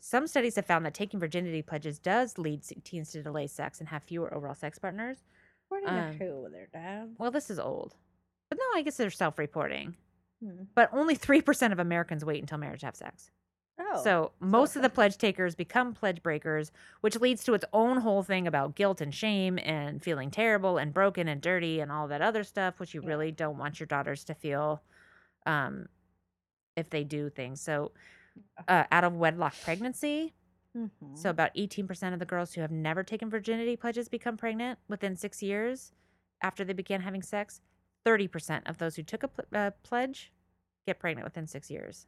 [0.00, 3.88] some studies have found that taking virginity pledges does lead teens to delay sex and
[3.88, 5.18] have fewer overall sex partners.
[5.66, 6.48] According Um, to who?
[6.50, 7.16] Their dad.
[7.18, 7.96] Well, this is old,
[8.48, 9.96] but no, I guess they're self-reporting.
[10.40, 10.64] Hmm.
[10.74, 13.30] But only 3% of Americans wait until marriage to have sex.
[13.78, 16.70] Oh, so most of the pledge takers become pledge breakers,
[17.00, 20.92] which leads to its own whole thing about guilt and shame and feeling terrible and
[20.94, 23.08] broken and dirty and all that other stuff, which you Yeah.
[23.08, 24.82] really don't want your daughters to feel
[25.46, 25.88] um,
[26.76, 27.60] if they do things.
[27.60, 27.92] So
[28.68, 30.34] uh, out of wedlock pregnancy,
[30.76, 31.18] Mhm.
[31.18, 35.16] so about 18% of the girls who have never taken virginity pledges become pregnant within
[35.16, 35.92] six years
[36.42, 37.60] after they began having sex.
[38.04, 40.32] 30% of those who took a pl- uh, pledge
[40.86, 42.06] get pregnant within six years.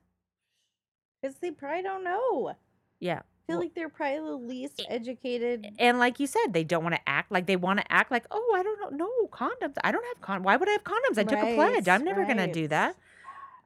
[1.25, 2.53] Because they probably don't know.
[3.01, 3.15] Yeah.
[3.15, 5.67] I feel Well- like they're probably the least educated.
[5.79, 8.27] And like you said, they don't want to act like they want to act like,
[8.31, 9.77] oh, I don't know, no condoms.
[9.83, 10.43] I don't have con.
[10.43, 11.17] Why would I have condoms?
[11.17, 11.89] I took a pledge.
[11.89, 12.97] I'm never gonna do that.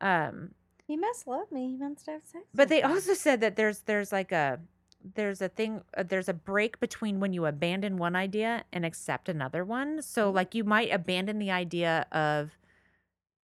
[0.00, 0.54] Um,
[0.86, 1.70] He must love me.
[1.70, 2.44] He wants to have sex.
[2.54, 2.82] but they me.
[2.84, 4.60] also said that there's there's like a
[5.16, 9.28] there's a thing uh, there's a break between when you abandon one idea and accept
[9.28, 10.00] another one.
[10.02, 12.52] So like you might abandon the idea of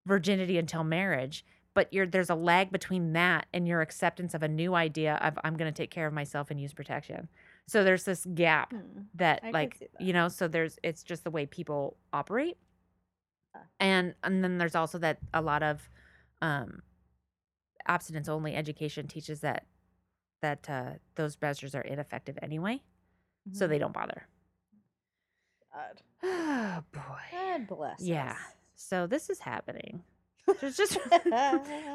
[0.07, 1.45] virginity until marriage,
[1.75, 5.39] but you're there's a lag between that and your acceptance of a new idea of
[5.45, 7.29] I'm going to take care of myself and use protection.
[7.67, 9.03] So there's this gap Hmm.
[9.15, 12.57] that I like see you know so there's it's just the way people operate
[13.55, 13.59] Uh.
[13.81, 15.89] and and then there's also that a lot of
[16.43, 16.83] um
[17.87, 19.67] abstinence only education teaches that
[20.43, 22.81] that uh those measures are ineffective anyway
[23.53, 23.69] so Mhm.
[23.71, 24.27] they don't bother
[25.73, 26.03] God.
[26.23, 27.01] oh boy
[27.33, 28.01] God bless.
[28.01, 28.33] Yeah.
[28.33, 28.37] us.
[28.75, 30.03] so this is happening
[30.61, 30.99] There's just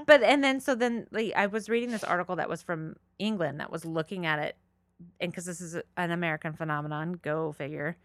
[0.06, 3.60] but and then so then like, I was reading this article that was from England
[3.60, 4.56] that was looking at it,
[5.20, 7.98] and because this is an American phenomenon, go figure.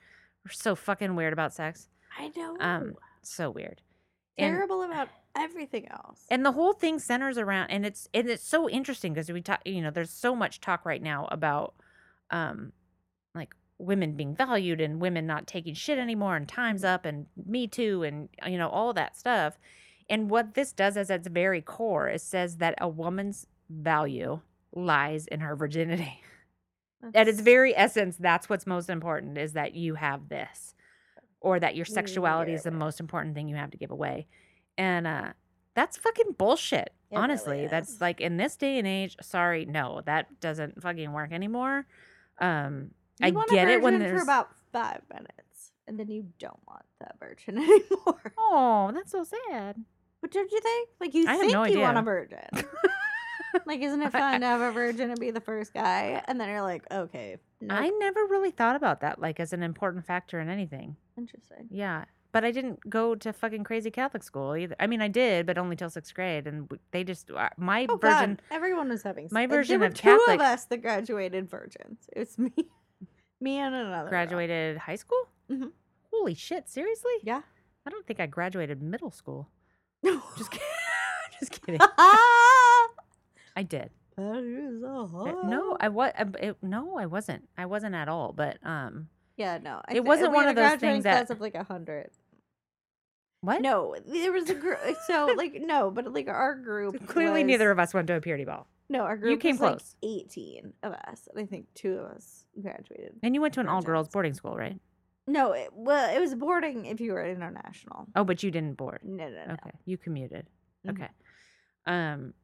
[0.45, 1.89] We're so fucking weird about sex,
[2.19, 2.57] I know.
[2.61, 3.81] um, so weird.
[4.37, 6.21] And, Terrible about everything else.
[6.29, 9.61] and the whole thing centers around, and it's and it's so interesting because we talk,
[9.65, 11.75] you know, there's so much talk right now about,
[12.31, 12.73] um,
[13.35, 17.67] like women being valued and women not taking shit anymore, and times up, and Me
[17.67, 19.59] Too, and you know all that stuff.
[20.09, 24.41] And what this does is at its very core, it says that a woman's value
[24.73, 26.21] lies in her virginity.
[27.15, 30.75] At its very essence, that's what's most important is that you have this,
[31.41, 34.27] or that your sexuality is the most important thing you have to give away.
[34.79, 35.33] And uh,
[35.75, 36.93] that's fucking bullshit.
[37.11, 39.17] It really honestly, that's like in this day and age.
[39.21, 41.87] Sorry, no, that doesn't fucking work anymore.
[42.39, 46.59] Um, You I get it when there's for about five minutes, and then you don't
[46.67, 48.33] want that virgin anymore.
[48.39, 49.77] oh, that's so sad.
[50.25, 50.89] But don't you think?
[51.01, 52.39] Like you I think no you want a virgin.
[53.67, 56.23] like, isn't it fun to have a virgin and be the first guy?
[56.27, 57.79] And then you're like, okay, nope.
[57.79, 60.97] I never really thought about that like as an important factor in anything.
[61.19, 61.69] interesting.
[61.71, 62.07] Yeah.
[62.33, 64.75] But I didn't go to fucking crazy Catholic school either.
[64.81, 66.47] I mean, I did, but only till sixth grade.
[66.47, 69.29] And they just, uh, my Oh version, God, everyone was having.
[69.31, 72.09] my s- there version were of two Catholic- of us that graduated virgins.
[72.17, 72.51] It was me,
[73.43, 74.05] me and another.
[74.05, 74.09] girl.
[74.11, 75.29] graduated high school?
[75.51, 75.71] Mhm.
[76.11, 76.69] Holy shit.
[76.71, 77.13] Seriously?
[77.23, 77.43] Yeah.
[77.87, 79.51] I don't think I graduated middle school.
[80.39, 80.67] Just kidding.
[81.41, 81.81] just kidding.
[83.57, 83.91] I did.
[84.17, 86.13] Patty is a Uh, No, I was.
[86.63, 87.49] No, I wasn't.
[87.59, 88.33] I wasn't at all.
[88.33, 89.81] But um, Yeah, no.
[89.89, 92.11] I It thi- wasn't one of those things that- of like a hundred.
[93.41, 93.61] what?
[93.61, 94.79] No, there was a group.
[95.07, 97.07] So like no, but like our group.
[97.07, 99.57] Clearly, was- neither of us went to a purity ball, No, our group You came
[99.57, 99.97] was like close.
[100.03, 103.17] eighteen of us, and I think two of us graduated.
[103.23, 104.79] and you went to an all-girls boarding school, right?
[105.27, 108.07] No, it, well, it was boarding if you were international.
[108.15, 109.01] Oh, but you didn't board.
[109.03, 109.53] No, no, no.
[109.55, 110.47] Okay, you commuted.
[110.87, 110.91] Mhm.
[110.93, 111.09] Okay.
[111.87, 112.35] Um,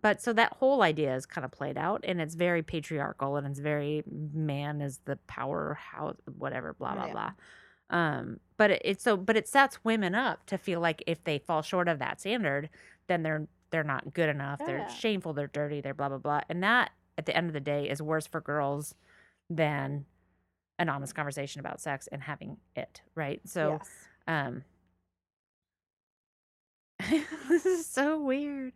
[0.00, 3.46] but so that whole idea is kind of played out, and it's very patriarchal, and
[3.46, 7.12] it's very man is the power, how whatever, blah blah Yeah.
[7.12, 7.32] blah.
[7.90, 11.38] Um, but it, it's so, but it sets women up to feel like if they
[11.38, 12.68] fall short of that standard,
[13.08, 14.60] then they're they're not good enough.
[14.62, 15.32] Oh, they're shameful.
[15.32, 15.80] They're dirty.
[15.80, 16.40] They're blah blah blah.
[16.48, 18.94] And that, at the end of the day, is worse for girls
[19.50, 20.04] than
[20.78, 23.40] an honest conversation about sex and having it right.
[23.44, 23.90] So, yes.
[24.26, 24.64] um,
[27.48, 28.72] this is so weird.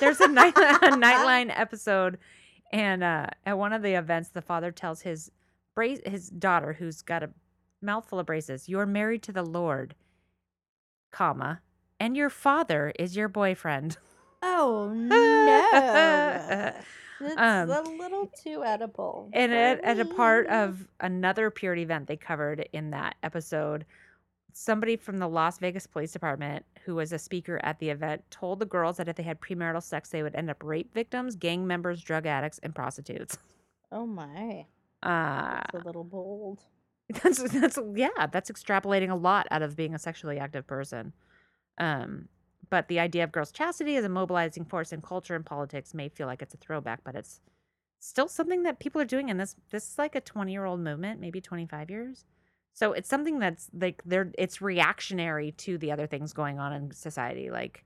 [0.00, 0.60] There's a, night, a
[0.96, 2.18] Nightline episode,
[2.72, 5.30] and uh, at one of the events, the father tells his
[5.74, 7.30] brace his daughter, who's got a
[7.82, 9.94] mouthful of braces, "You're married to the Lord,
[11.12, 11.60] comma,
[12.00, 13.98] and your father is your boyfriend."
[14.42, 16.72] Oh no.
[17.20, 19.30] It's Um, a little too Oedipal.
[19.32, 23.86] And for at, a part of another purity event they covered in that episode,
[24.52, 28.58] somebody from the Las Vegas Police Department, who was a speaker at the event, told
[28.58, 31.66] the girls that if they had premarital sex, they would end up rape victims, gang
[31.66, 33.38] members, drug addicts, and prostitutes.
[33.92, 34.66] Oh my.
[35.02, 36.64] Uh, It's a little bold.
[37.22, 41.12] that's that's yeah, that's extrapolating a lot out of being a sexually active person.
[41.78, 42.28] Um,
[42.70, 46.08] but the idea of girls' chastity as a mobilizing force in culture and politics may
[46.08, 47.40] feel like it's a throwback, but it's
[48.00, 49.30] still something that people are doing.
[49.30, 52.24] And this this is like a twenty year old movement, maybe twenty five years.
[52.74, 56.90] So it's something that's like they're it's reactionary to the other things going on in
[56.92, 57.84] society, like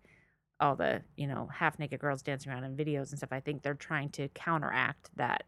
[0.60, 3.32] all the you know half naked girls dancing around in videos and stuff.
[3.32, 5.44] I think they're trying to counteract that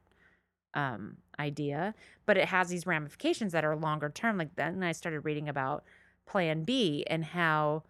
[0.75, 5.21] um idea but it has these ramifications that are longer term like then i started
[5.21, 5.85] reading about
[6.27, 7.83] plan b and how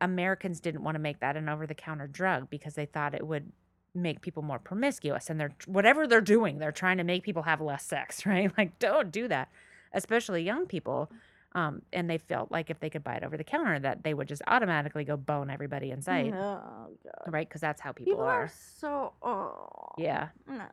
[0.00, 3.52] americans didn't want to make that an over-the-counter drug because they thought it would
[3.94, 7.60] make people more promiscuous and they're whatever they're doing they're trying to make people have
[7.60, 9.48] less sex right like don't do that
[9.92, 11.10] especially young people
[11.52, 14.12] um, and they felt like if they could buy it over the counter that they
[14.12, 17.32] would just automatically go bone everybody in sight Oh god.
[17.32, 20.66] right because that's how people, People are are so oh yeah no.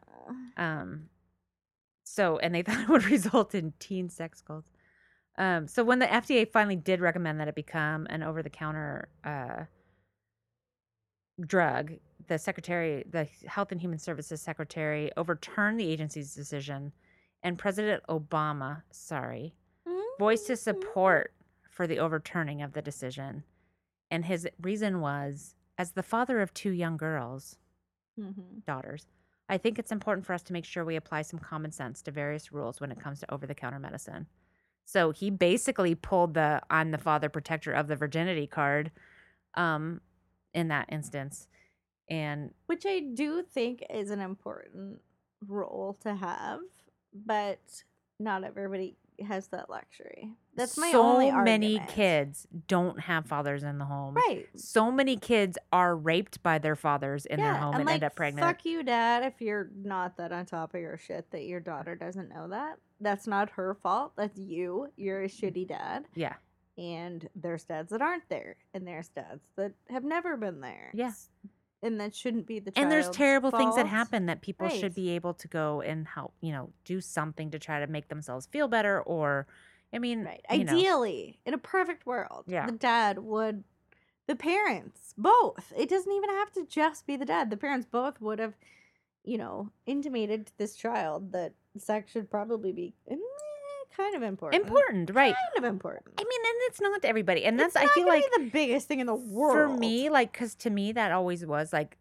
[0.57, 1.09] um,
[2.03, 4.69] so, and they thought it would result in teen sex cults.
[5.37, 9.63] Um, so when the FDA finally did recommend that it become an over-the-counter uh,
[11.45, 11.93] drug,
[12.27, 16.93] the secretary, the Health and Human Services secretary, overturned the agency's decision,
[17.43, 19.53] and President Obama, sorry,
[20.19, 21.33] voiced his support
[21.69, 23.43] for the overturning of the decision.
[24.09, 27.57] And his reason was, as the father of two young girls,
[28.17, 28.59] Mm-hmm.
[28.65, 29.07] daughters,
[29.49, 32.11] I think it's important for us to make sure we apply some common sense to
[32.11, 34.27] various rules when it comes to over the counter medicine.
[34.85, 38.91] So he basically pulled the I'm the father protector of the virginity card
[39.55, 40.01] um,
[40.53, 41.47] in that instance.
[42.09, 45.01] And Which I do think is an important
[45.47, 46.59] role to have,
[47.13, 47.59] but
[48.19, 48.95] not everybody
[49.27, 50.33] has that luxury.
[50.55, 54.15] That's my so only many kids don't have fathers in the home.
[54.15, 54.47] Right.
[54.55, 58.15] So many kids are raped by their fathers in their home and, like, end up
[58.15, 58.47] pregnant.
[58.47, 61.95] Fuck you, dad, if you're not that on top of your shit that your daughter
[61.95, 62.77] doesn't know that.
[63.01, 64.13] That's not her fault.
[64.15, 64.87] That's you.
[64.95, 66.05] You're a shitty dad.
[66.15, 66.35] Yeah.
[66.77, 70.91] And there's dads that aren't there, and there's dads that have never been there.
[70.93, 71.11] Yeah.
[71.85, 74.79] And that shouldn't be the and there's terrible things that happen that people Right.
[74.79, 78.07] should be able to go and help you know do something to try to make
[78.07, 79.45] themselves feel better or
[79.93, 80.41] i mean Right.
[80.51, 82.65] you know, Ideally, in a perfect world, Yeah.
[82.65, 83.63] the dad would,
[84.25, 85.71] the parents, both.
[85.77, 87.51] It doesn't even have to just be the dad.
[87.51, 88.55] The parents both would have,
[89.23, 92.95] you know, intimated to this child that sex should probably be
[93.95, 94.63] kind of important.
[94.63, 96.05] important right Kind of important.
[96.17, 98.99] i mean and it's not to everybody and that's i feel like the biggest thing
[98.99, 101.97] in the world for me like because to me that always was like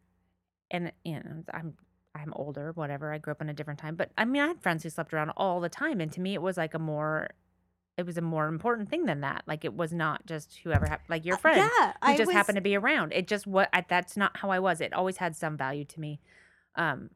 [0.71, 1.75] and you know i'm
[2.15, 4.61] i'm older whatever i grew up in a different time but i mean i had
[4.63, 7.29] friends who slept around all the time and to me it was like a more
[7.97, 11.09] it was a more important thing than that like it was not just whoever hap-
[11.09, 13.13] like your Uh, friend yeah, who I just was, happened to be around.
[13.13, 14.81] It just what I, that's not how I was.
[14.81, 16.19] It always had some value to me,
[16.75, 17.11] um,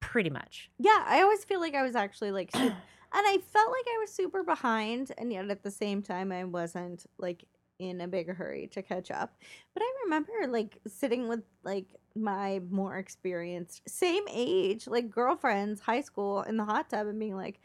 [0.00, 0.68] pretty much.
[0.78, 2.50] Yeah, I always feel like I was actually like,
[3.12, 6.44] and I felt like I was super behind, and yet at the same time, I
[6.44, 7.44] wasn't like
[7.78, 9.36] in a big hurry to catch up.
[9.74, 16.00] But I remember like sitting with like my more experienced, same age, like girlfriends, high
[16.00, 17.60] school, in the hot tub, and being like,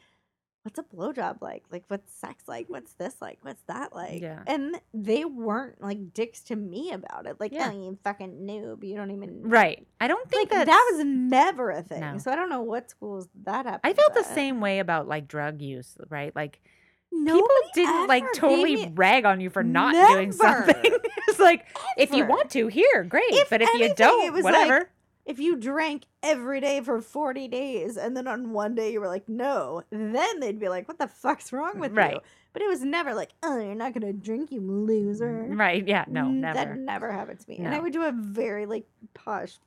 [0.63, 1.63] what's a blowjob like?
[1.71, 2.67] Like, what's sex like?
[2.69, 3.39] What's this like?
[3.41, 4.21] What's that like?
[4.21, 4.43] Yeah.
[4.47, 7.39] And they weren't like dicks to me about it.
[7.39, 7.71] Like, oh, Yeah.
[7.73, 8.83] oh, you fucking noob.
[8.83, 9.41] You don't even.
[9.43, 9.85] Right.
[9.99, 12.01] I don't think Like, that was never a thing.
[12.01, 12.17] No.
[12.17, 13.81] So I don't know what schools that happened.
[13.83, 16.35] I felt the same way about like drug use, right?
[16.35, 16.59] Like
[17.11, 17.43] Nobody
[17.73, 20.75] people didn't like totally me- rag on you for not doing something.
[21.27, 21.65] it's like
[21.97, 23.25] if you want to, here, great.
[23.29, 24.89] If but if you don't, was like, whatever.
[25.31, 29.07] If you drank every day for 40 days and then on one day you were
[29.07, 32.17] like no then they'd be like what the fuck's wrong with you Right.
[32.53, 35.87] but it was never like oh you're not gonna drink you loser right.
[35.87, 36.05] Yeah.
[36.07, 36.53] No, never.
[36.59, 39.57] that never happened to me and i would do a very like posh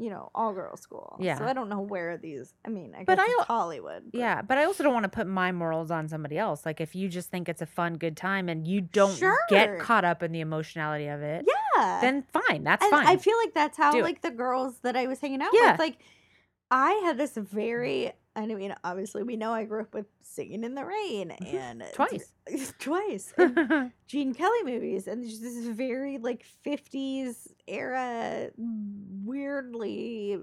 [0.00, 1.36] you know all girls school Yeah.
[1.38, 4.18] so i don't know where these i mean i guess But I it's hollywood but-
[4.18, 6.64] Yeah, but I also don't want to put my morals on somebody else.
[6.64, 9.36] Like if you just think it's a fun, good time and you don't Sure.
[9.48, 11.44] get caught up in the emotionality of it,
[11.76, 12.62] yeah then fine.
[12.64, 13.06] That's and fine.
[13.06, 14.02] I feel like that's how Do it.
[14.02, 15.72] like the girls that I was hanging out Yeah.
[15.72, 15.98] with, like
[16.70, 20.74] I had this very I mean, obviously we know I grew up with Singing in
[20.74, 22.32] the Rain and Twice.
[22.78, 30.38] twice, and Gene Kelly movies, and just this very like fifties era, weirdly.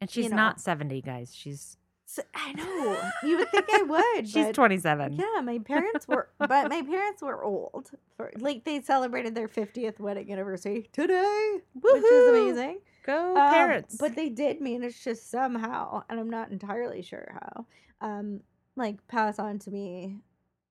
[0.00, 0.36] and she's know.
[0.36, 1.34] not 70, guys.
[1.34, 1.76] She's
[2.18, 4.28] s- I know you would think I would.
[4.28, 5.12] she's but 27.
[5.12, 7.90] Yeah, my parents were, but my parents were old.
[8.16, 12.80] For like they celebrated their fiftieth wedding anniversary today, which is amazing.
[13.04, 13.96] Go Um, parents.
[13.98, 17.66] but they did manage to somehow, and I'm not entirely sure how,
[18.00, 18.40] um,
[18.76, 20.18] like pass on to me.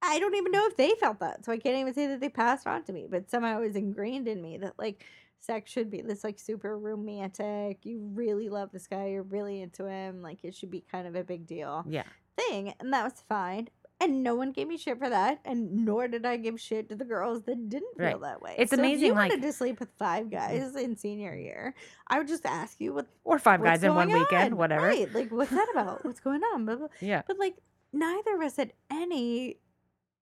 [0.01, 2.29] I don't even know if they felt that, so I can't even say that they
[2.29, 3.07] passed on to me.
[3.09, 5.03] But somehow it was ingrained in me that like
[5.39, 7.79] sex should be this like super romantic.
[7.83, 10.21] You really love this guy, you're really into him.
[10.21, 12.03] Like it should be kind of a big deal yeah.
[12.37, 13.69] thing, and that was fine.
[14.01, 16.95] And no one gave me shit for that, and nor did I give shit to
[16.95, 18.21] the girls that didn't feel Right.
[18.21, 18.55] that way.
[18.57, 20.35] It's So if amazing, you like- wanted to sleep with five mm-hmm.
[20.37, 21.75] guys in senior year,
[22.07, 24.87] I would just ask you what Or five guys in one going weekend, whatever.
[24.87, 25.13] Right?
[25.13, 26.05] Like, what's that about?
[26.05, 26.65] what's going on?
[26.65, 26.87] Blah, blah.
[27.01, 27.23] Yeah.
[27.27, 27.57] But like,
[27.91, 29.57] neither of us had any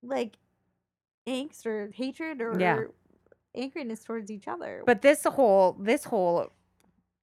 [0.01, 0.37] like
[1.27, 2.85] angst or hatred or Yeah.
[3.57, 4.83] Angriness towards each other.
[4.85, 6.51] But this whole this whole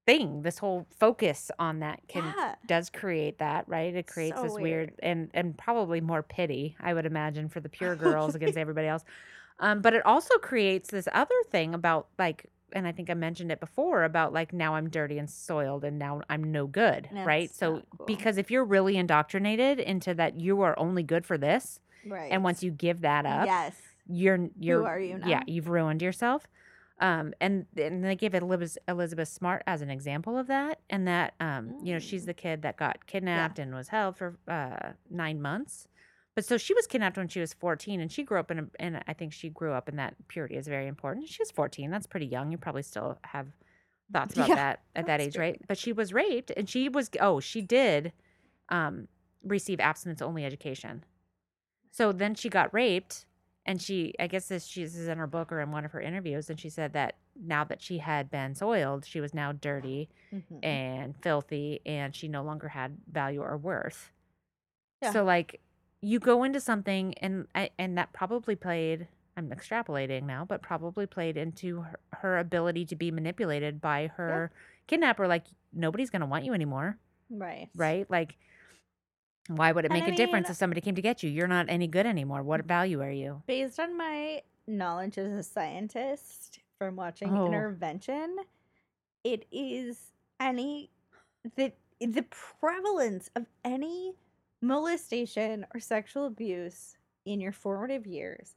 [0.07, 3.95] thing, this whole focus on that can yeah, does create that, right?
[3.95, 4.95] It creates So this weird weird.
[5.03, 9.05] and and probably more pity, I would imagine, for the pure girls against everybody else.
[9.61, 13.53] Um, but it also creates this other thing about like and I think I mentioned
[13.53, 17.55] it before about like now I'm dirty and soiled and now I'm no good, right?
[17.55, 18.07] So cool.
[18.07, 22.32] because if you're really indoctrinated into that you are only good for this, right.
[22.32, 23.74] and once you give that up, yes,
[24.09, 26.47] you're you're are you yeah you've ruined yourself.
[27.01, 31.35] Um and and they give elizabeth elizabeth smart as an example of that and that
[31.41, 32.27] um you know she's Mm.
[32.27, 35.89] the kid that got kidnapped and was held for uh nine months.
[36.37, 38.67] But so she was kidnapped when she was 14 and she grew up in a
[38.79, 41.29] and i think she grew up in that purity is very important.
[41.29, 42.53] She was 14 that's pretty young.
[42.53, 43.47] You probably still have
[44.13, 45.61] thoughts about Yeah, that at that age right?
[45.67, 48.13] But she was raped and she was oh she did
[48.69, 49.09] um
[49.43, 51.05] receive abstinence only education.
[51.91, 53.27] So then she got raped
[53.67, 55.93] and she i guess this she this is in her book or in one of
[55.93, 59.53] her interviews and she said that now that she had been soiled she was now
[59.53, 60.65] dirty Mhm.
[60.65, 64.11] and filthy and she no longer had value or worth
[65.03, 65.12] Yeah.
[65.12, 65.61] so like
[66.01, 67.47] you go into something and
[67.79, 69.07] and that probably played
[69.37, 74.51] i'm extrapolating now but probably played into her, her ability to be manipulated by her
[74.87, 76.99] kidnapper like nobody's going to want you anymore
[77.31, 78.37] right, right like
[79.49, 81.67] why would it make I a difference if somebody came to get you you're not
[81.69, 82.67] any good anymore what Mm.
[82.67, 87.47] value are you Based on my knowledge as a scientist from watching Oh.
[87.47, 88.37] Intervention,
[89.23, 90.91] it is any
[91.57, 92.23] the the
[92.59, 94.15] prevalence of any
[94.63, 98.55] molestation or sexual abuse in your formative years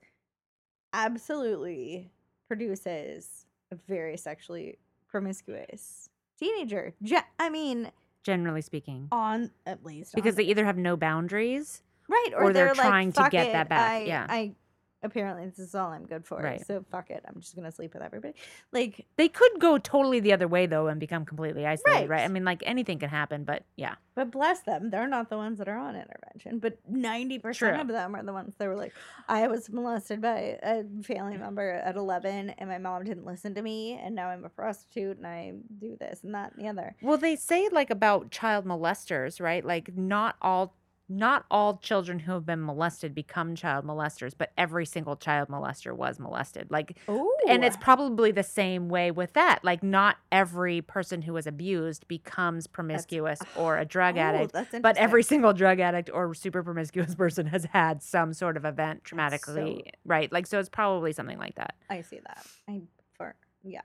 [0.93, 2.09] absolutely
[2.47, 4.77] produces a very sexually
[5.07, 6.09] promiscuous
[6.39, 6.93] teenager.
[7.03, 7.91] Ge- I mean,
[8.27, 12.53] generally speaking on at least because on they either have no boundaries Right, or, or
[12.53, 14.25] they're they're, like, trying to get it, that back, I, yeah.
[14.29, 14.53] I
[15.03, 16.41] apparently this is all I'm good for.
[16.41, 16.65] Right.
[16.65, 17.23] So fuck it.
[17.27, 18.33] I'm just gonna sleep with everybody.
[18.71, 22.27] Like they could go totally the other way though and become completely isolated right, i
[22.27, 25.67] mean like anything can happen but yeah but bless them, they're not the ones that
[25.67, 26.57] are on intervention.
[26.57, 28.91] But ninety percent of them are the ones that were like,
[29.29, 31.41] I was molested by a family mm.
[31.41, 35.17] member at eleven and my mom didn't listen to me and now I'm a prostitute
[35.17, 36.95] and I do this and that and the other.
[37.03, 40.73] well they say like about child molesters right like not all
[41.09, 45.95] not all children who have been molested become child molesters but every single child molester
[45.95, 50.81] was molested like Oh and it's probably the same way with that like not every
[50.81, 55.53] person who was abused becomes promiscuous or a drug addict Oh, That's but every single
[55.53, 60.31] drug addict or super promiscuous person has had some sort of event so- traumatically right
[60.31, 62.45] like so it's probably something like that I see that.
[62.67, 62.81] I
[63.13, 63.81] for yeah.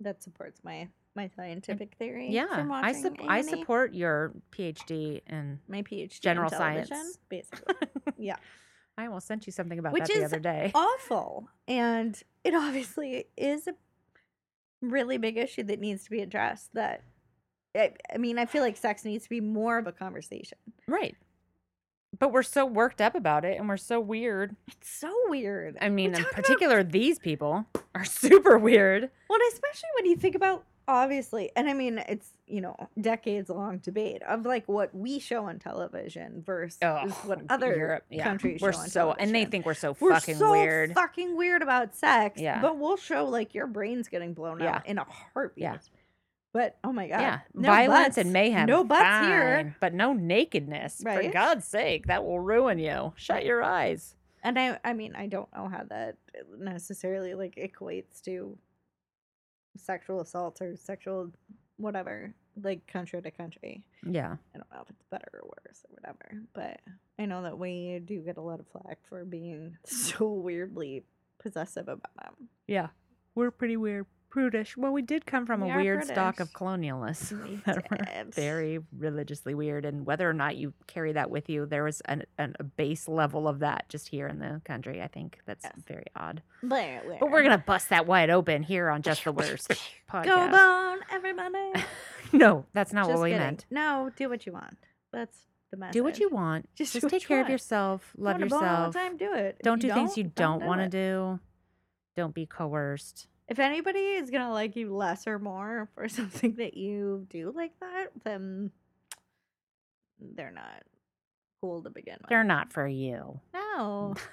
[0.00, 2.28] That supports my my scientific theory.
[2.30, 5.60] Yeah, I sup- I support your PhD in.
[5.68, 6.90] my PhD general science.
[7.28, 7.74] basically.
[8.18, 8.36] yeah,
[8.96, 10.70] I almost sent you something about Which that the other day.
[10.74, 13.74] awful, and it obviously is a
[14.80, 16.72] really big issue that needs to be addressed.
[16.74, 17.02] That
[17.76, 20.58] I, I mean, I feel like sex needs to be more of a conversation.
[20.88, 21.16] Right.
[22.18, 24.54] But we're so worked up about it and we're so weird.
[24.68, 25.78] It's so weird.
[25.80, 29.08] I mean, in talk about- particular, these people are super weird.
[29.30, 33.78] Well, especially when you think about obviously, and I mean, it's you know decades long
[33.78, 36.78] debate of like what we show on television versus
[37.24, 38.24] what other Europe, yeah.
[38.24, 40.92] countries We're so, and they think we're so We're fucking so weird.
[40.94, 42.40] fucking weird about sex.
[42.40, 42.60] Yeah.
[42.60, 44.76] but we'll show like your brain's getting blown Yeah.
[44.76, 45.62] out in a heartbeat.
[45.62, 45.78] Yeah.
[46.52, 48.18] But oh my god, yeah, no violence butts.
[48.18, 48.66] and mayhem.
[48.66, 49.74] No butts here.
[49.80, 51.00] but no nakedness.
[51.02, 53.14] For God's sake, that will ruin you.
[53.16, 54.14] Shut your eyes.
[54.44, 56.16] And I, I mean, I don't know how that
[56.58, 58.58] necessarily like equates to
[59.76, 61.30] sexual assault or sexual
[61.76, 63.84] whatever, like country to country.
[64.06, 66.80] Yeah, I don't know if it's better or worse or whatever, but
[67.18, 71.04] I know that we do get a lot of flack for being so weirdly
[71.38, 72.48] possessive about them.
[72.68, 72.88] yeah,
[73.34, 74.76] we're pretty weird, prudish.
[74.78, 77.30] Well, we did come from We a weird stock of colonialists.
[77.46, 81.66] We that were very religiously weird, and whether or not you carry that with you,
[81.66, 85.02] there was an, an, a base level of that just here in the country.
[85.02, 85.74] I think that's Yes.
[85.86, 86.42] very odd.
[86.62, 89.68] But, But we're gonna bust that wide open here on just the worst
[90.10, 90.24] podcast.
[90.24, 91.84] go bone, everybody.
[92.32, 93.44] no, that's not Just what we kidding.
[93.46, 93.66] meant.
[93.70, 94.78] No, do what you want.
[95.12, 95.36] That's
[95.70, 95.92] the message.
[95.92, 96.68] Do what you want.
[96.74, 98.12] Just Just, take you care of yourself.
[98.16, 98.94] Love the yourself.
[98.94, 99.58] time, do it.
[99.62, 101.38] Don't do things you don't do want to do.
[102.16, 103.28] Don't be coerced.
[103.52, 107.78] If anybody is gonna like you less or more for something that you do like
[107.80, 108.70] that, then
[110.18, 110.82] they're not
[111.60, 112.28] cool to begin with.
[112.28, 113.40] They're not for you.
[113.54, 114.14] No.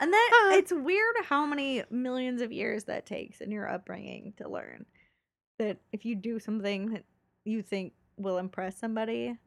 [0.00, 4.48] And that it's weird how many millions of years that takes in your upbringing to
[4.48, 4.84] learn
[5.60, 7.04] that if you do something that
[7.44, 9.38] you think will impress somebody,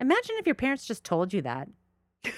[0.00, 1.68] Imagine if your parents just told you that.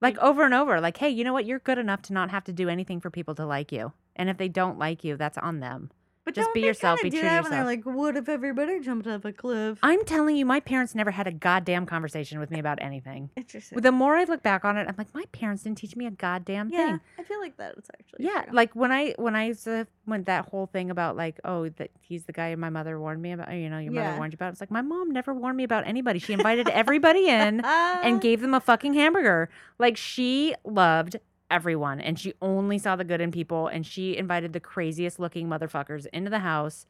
[0.00, 1.46] like over and over, like, hey, you know what?
[1.46, 3.92] You're good enough to not have to do anything for people to like you.
[4.16, 5.90] And if they don't like you, that's on them.
[6.28, 7.66] But Just be yourself, be do true to when they're yourself.
[7.66, 9.78] like, what if everybody jumped off a cliff?
[9.82, 13.30] I'm telling you, my parents never had a goddamn conversation with me about anything.
[13.36, 13.80] Interesting.
[13.80, 16.10] The more I look back on it, I'm like, my parents didn't teach me a
[16.10, 17.00] goddamn yeah, thing.
[17.18, 18.52] I feel like that is actually Yeah, true.
[18.52, 22.24] like when I when I to when that whole thing about like oh that he's
[22.24, 24.04] the guy my mother warned me about you know your Yeah.
[24.04, 26.68] mother warned you about it's like my mom never warned me about anybody she invited
[26.68, 29.48] everybody in and gave them a fucking hamburger
[29.78, 31.16] like she loved
[31.50, 35.48] everyone and she only saw the good in people and she invited the craziest looking
[35.48, 36.86] motherfuckers into the house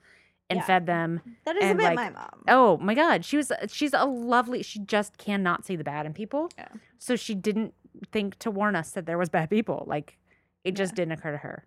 [0.51, 0.65] and Yeah.
[0.65, 2.43] fed them that is a bit like, my mom.
[2.49, 6.13] oh my god she was she's a lovely she just cannot see the bad in
[6.13, 6.69] people Yeah.
[6.99, 7.73] so she didn't
[8.11, 10.19] think to warn us that there was bad people like
[10.65, 10.97] it just Yeah.
[10.97, 11.67] didn't occur to her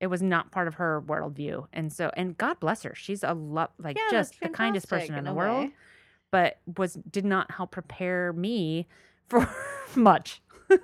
[0.00, 3.34] it was not part of her worldview and so and god bless her she's a
[3.34, 5.72] love like Yeah, just the kindest person in in the world way.
[6.32, 8.88] but was did not help prepare me
[9.28, 9.48] for
[9.94, 10.42] much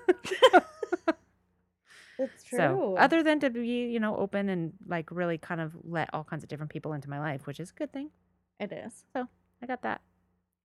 [2.18, 2.58] That's true.
[2.58, 6.24] so other than to be you know open and like really kind of let all
[6.24, 8.10] kinds of different people into my life which is a good thing
[8.58, 9.28] it is, So
[9.62, 10.00] i got that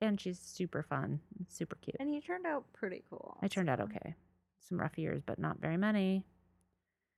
[0.01, 3.37] and she's super fun super cute and you turned out pretty cool.
[3.41, 4.15] I turned out okay.
[4.67, 6.25] Some rough years, but not very many.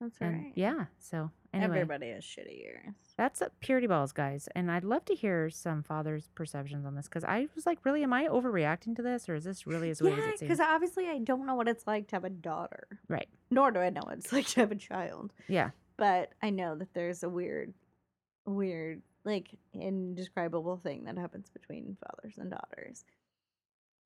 [0.06, 0.52] That's And right.
[0.56, 2.94] yeah, so anyway, Everybody has shitty years.
[3.18, 4.48] that's uh, purity balls, guys.
[4.56, 8.04] And I'd love to hear some fathers' perceptions on this because I was like, really,
[8.04, 10.50] am I overreacting to this, or is this really as weird Yeah, as it seems?
[10.50, 12.88] because obviously I don't know what it's like to have a daughter.
[13.08, 13.28] Right.
[13.52, 15.34] Nor do I know what it's like to have a child.
[15.48, 17.74] Yeah, But I know that there's a weird,
[18.46, 23.06] weird, like indescribable thing that happens between fathers and daughters.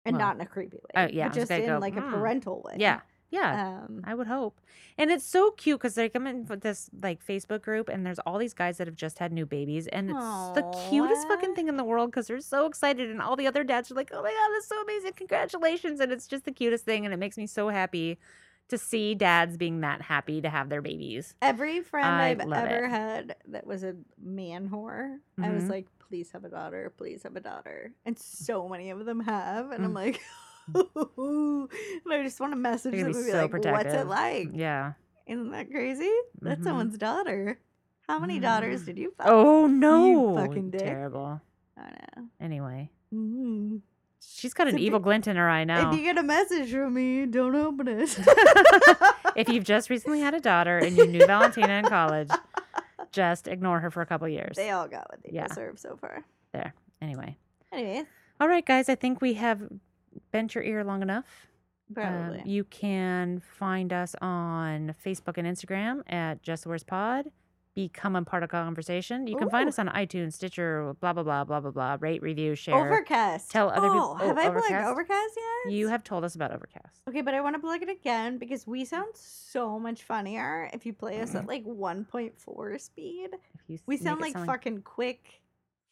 [0.05, 1.03] And Well, not in a creepy way.
[1.03, 2.77] uh, yeah, But just in go, like a "Hmm." parental way.
[2.79, 3.83] yeah, yeah.
[3.85, 4.59] Um, I would hope.
[4.97, 8.19] And it's so cute because like I'm in with this like Facebook group and there's
[8.19, 11.67] all these guys that have just had new babies and it's the cutest fucking thing
[11.67, 14.21] in the world because they're so excited and all the other dads are like, oh
[14.21, 15.99] my god, that's so amazing, congratulations!
[15.99, 18.17] And it's just the cutest thing and it makes me so happy
[18.69, 21.33] to see dads being that happy to have their babies.
[21.41, 22.89] Every friend I I've ever it.
[22.89, 25.69] had that was a man whore, I was Mhm.
[25.69, 27.93] like, please have a daughter, please have a daughter.
[28.05, 29.71] And so many of them have.
[29.71, 29.95] And I'm Mm.
[29.95, 30.21] like,
[31.17, 34.49] and I just want to message them and be so like, what's it like?
[34.53, 34.93] Yeah.
[35.27, 36.11] Isn't that crazy?
[36.41, 36.63] That's Mhm.
[36.63, 37.59] someone's daughter.
[38.07, 38.85] How many daughters Mm.
[38.85, 39.27] did you fuck?
[39.27, 40.35] Oh no!
[40.35, 40.81] fucking dick.
[40.81, 41.39] Terrible.
[41.77, 41.81] I
[42.17, 42.25] know.
[42.41, 43.81] Anyway, Mm.
[44.19, 45.91] she's got an if evil you- glint in her eye now.
[45.91, 48.17] If you get a message from me, don't open it.
[49.35, 52.29] if you've just recently had a daughter and you knew Valentina in college,
[53.11, 54.55] just ignore her for a couple years.
[54.57, 55.47] they all got what they Yeah.
[55.47, 56.23] deserve so far.
[56.51, 56.73] There.
[57.01, 57.37] Anyway.
[57.71, 58.03] Anyway.
[58.41, 58.89] All right, guys.
[58.89, 59.61] I think we have
[60.31, 61.47] bent your ear long enough.
[61.97, 67.31] Um, you can find us on Facebook and Instagram at Just the Pod.
[67.73, 71.43] become a part of conversation, you can find us on iTunes, Stitcher, blah blah blah
[71.45, 71.97] blah blah blah.
[71.99, 72.75] Rate, review, share.
[72.75, 73.49] Overcast.
[73.49, 74.87] Tell other oh, oh, have I plugged Overcast?
[74.89, 75.33] Overcast
[75.65, 75.73] yet?
[75.73, 77.01] You have told us about Overcast.
[77.07, 80.85] Okay, but I want to plug it again because we sound so much funnier if
[80.85, 83.29] you play us at like 1.4 speed.
[83.33, 85.41] If you s- We sound it like fucking quick,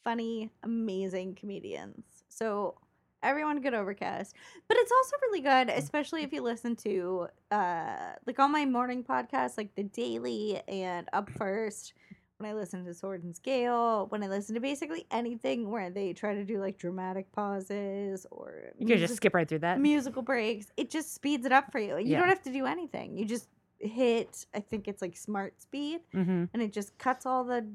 [0.03, 2.03] funny, amazing comedians.
[2.29, 2.75] So
[3.23, 4.35] everyone get Overcast.
[4.67, 9.03] But it's also really good, especially if you listen to uh like all my morning
[9.03, 11.93] podcasts, like the Daily and Up First.
[12.39, 16.13] When I listen to Sword and Scale, when I listen to basically anything where they
[16.13, 19.79] try to do like dramatic pauses or You can just skip right through that.
[19.81, 21.97] musical breaks, it just speeds it up for you.
[21.97, 22.19] You Yeah.
[22.19, 23.17] don't have to do anything.
[23.17, 23.49] You just
[23.79, 27.65] hit, I think it's like smart speed, hmm and it just cuts all the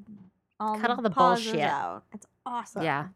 [0.61, 1.59] all Cut all the bullshit.
[1.63, 2.05] out.
[2.13, 2.85] It's awesome.
[2.85, 3.09] Yeah.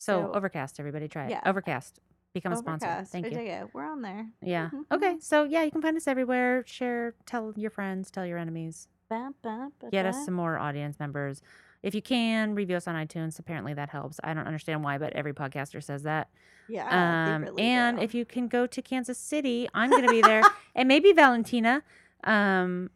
[0.00, 1.30] So, So- Overcast, everybody try it.
[1.30, 1.42] Yeah.
[1.44, 2.00] Overcast.
[2.32, 3.04] Become a sponsor.
[3.06, 3.34] Thank I you.
[3.36, 3.68] dig it.
[3.74, 4.26] We're on there.
[4.40, 4.70] Yeah.
[4.72, 5.16] Mhm, Okay.
[5.20, 6.62] So yeah, you can find us everywhere.
[6.66, 8.86] Share, tell your friends, tell your enemies.
[9.08, 11.42] Ba, ba, ba, Get us some more audience members.
[11.82, 13.38] If you can, review us on iTunes.
[13.40, 14.20] Apparently that helps.
[14.22, 16.28] I don't understand why, but every podcaster says that.
[16.68, 16.86] Yeah.
[17.34, 18.02] Um, really and do.
[18.04, 20.42] if you can go to Kansas City, I'm going to be there,
[20.76, 21.82] and maybe Valentina.
[22.22, 22.90] Um,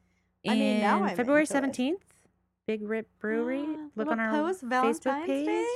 [0.46, 1.56] I mean, now in I'm February into it.
[1.56, 2.04] seventeenth,
[2.68, 3.66] Big Rip Brewery.
[3.96, 5.46] Look on our post Facebook Valentine's page.
[5.46, 5.66] Day?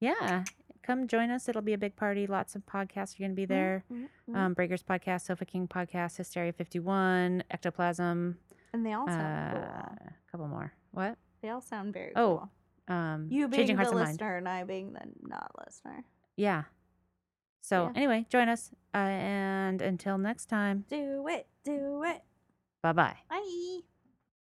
[0.00, 0.44] Yeah,
[0.82, 1.48] come join us.
[1.48, 2.26] It'll be a big party.
[2.26, 3.84] Lots of podcasts are going to be there.
[3.92, 4.36] Mm, mm, mm.
[4.36, 8.36] Um, Breakers podcast, Sofa King podcast, Hysteria 51, Ectoplasm,
[8.72, 9.62] and they all uh, sound cool.
[9.62, 10.72] a couple more.
[10.92, 11.18] What?
[11.42, 12.48] They all sound very oh,
[12.88, 12.94] cool.
[12.96, 16.04] Um, You being Changing the Hearts and listener and I being the not listener.
[16.36, 16.64] Yeah.
[17.60, 17.92] So Yeah.
[17.96, 18.70] anyway, join us.
[18.94, 21.46] Uh, and until next time, Do it.
[21.64, 22.22] Do it.
[22.82, 23.16] bye bye.
[23.28, 23.80] Bye.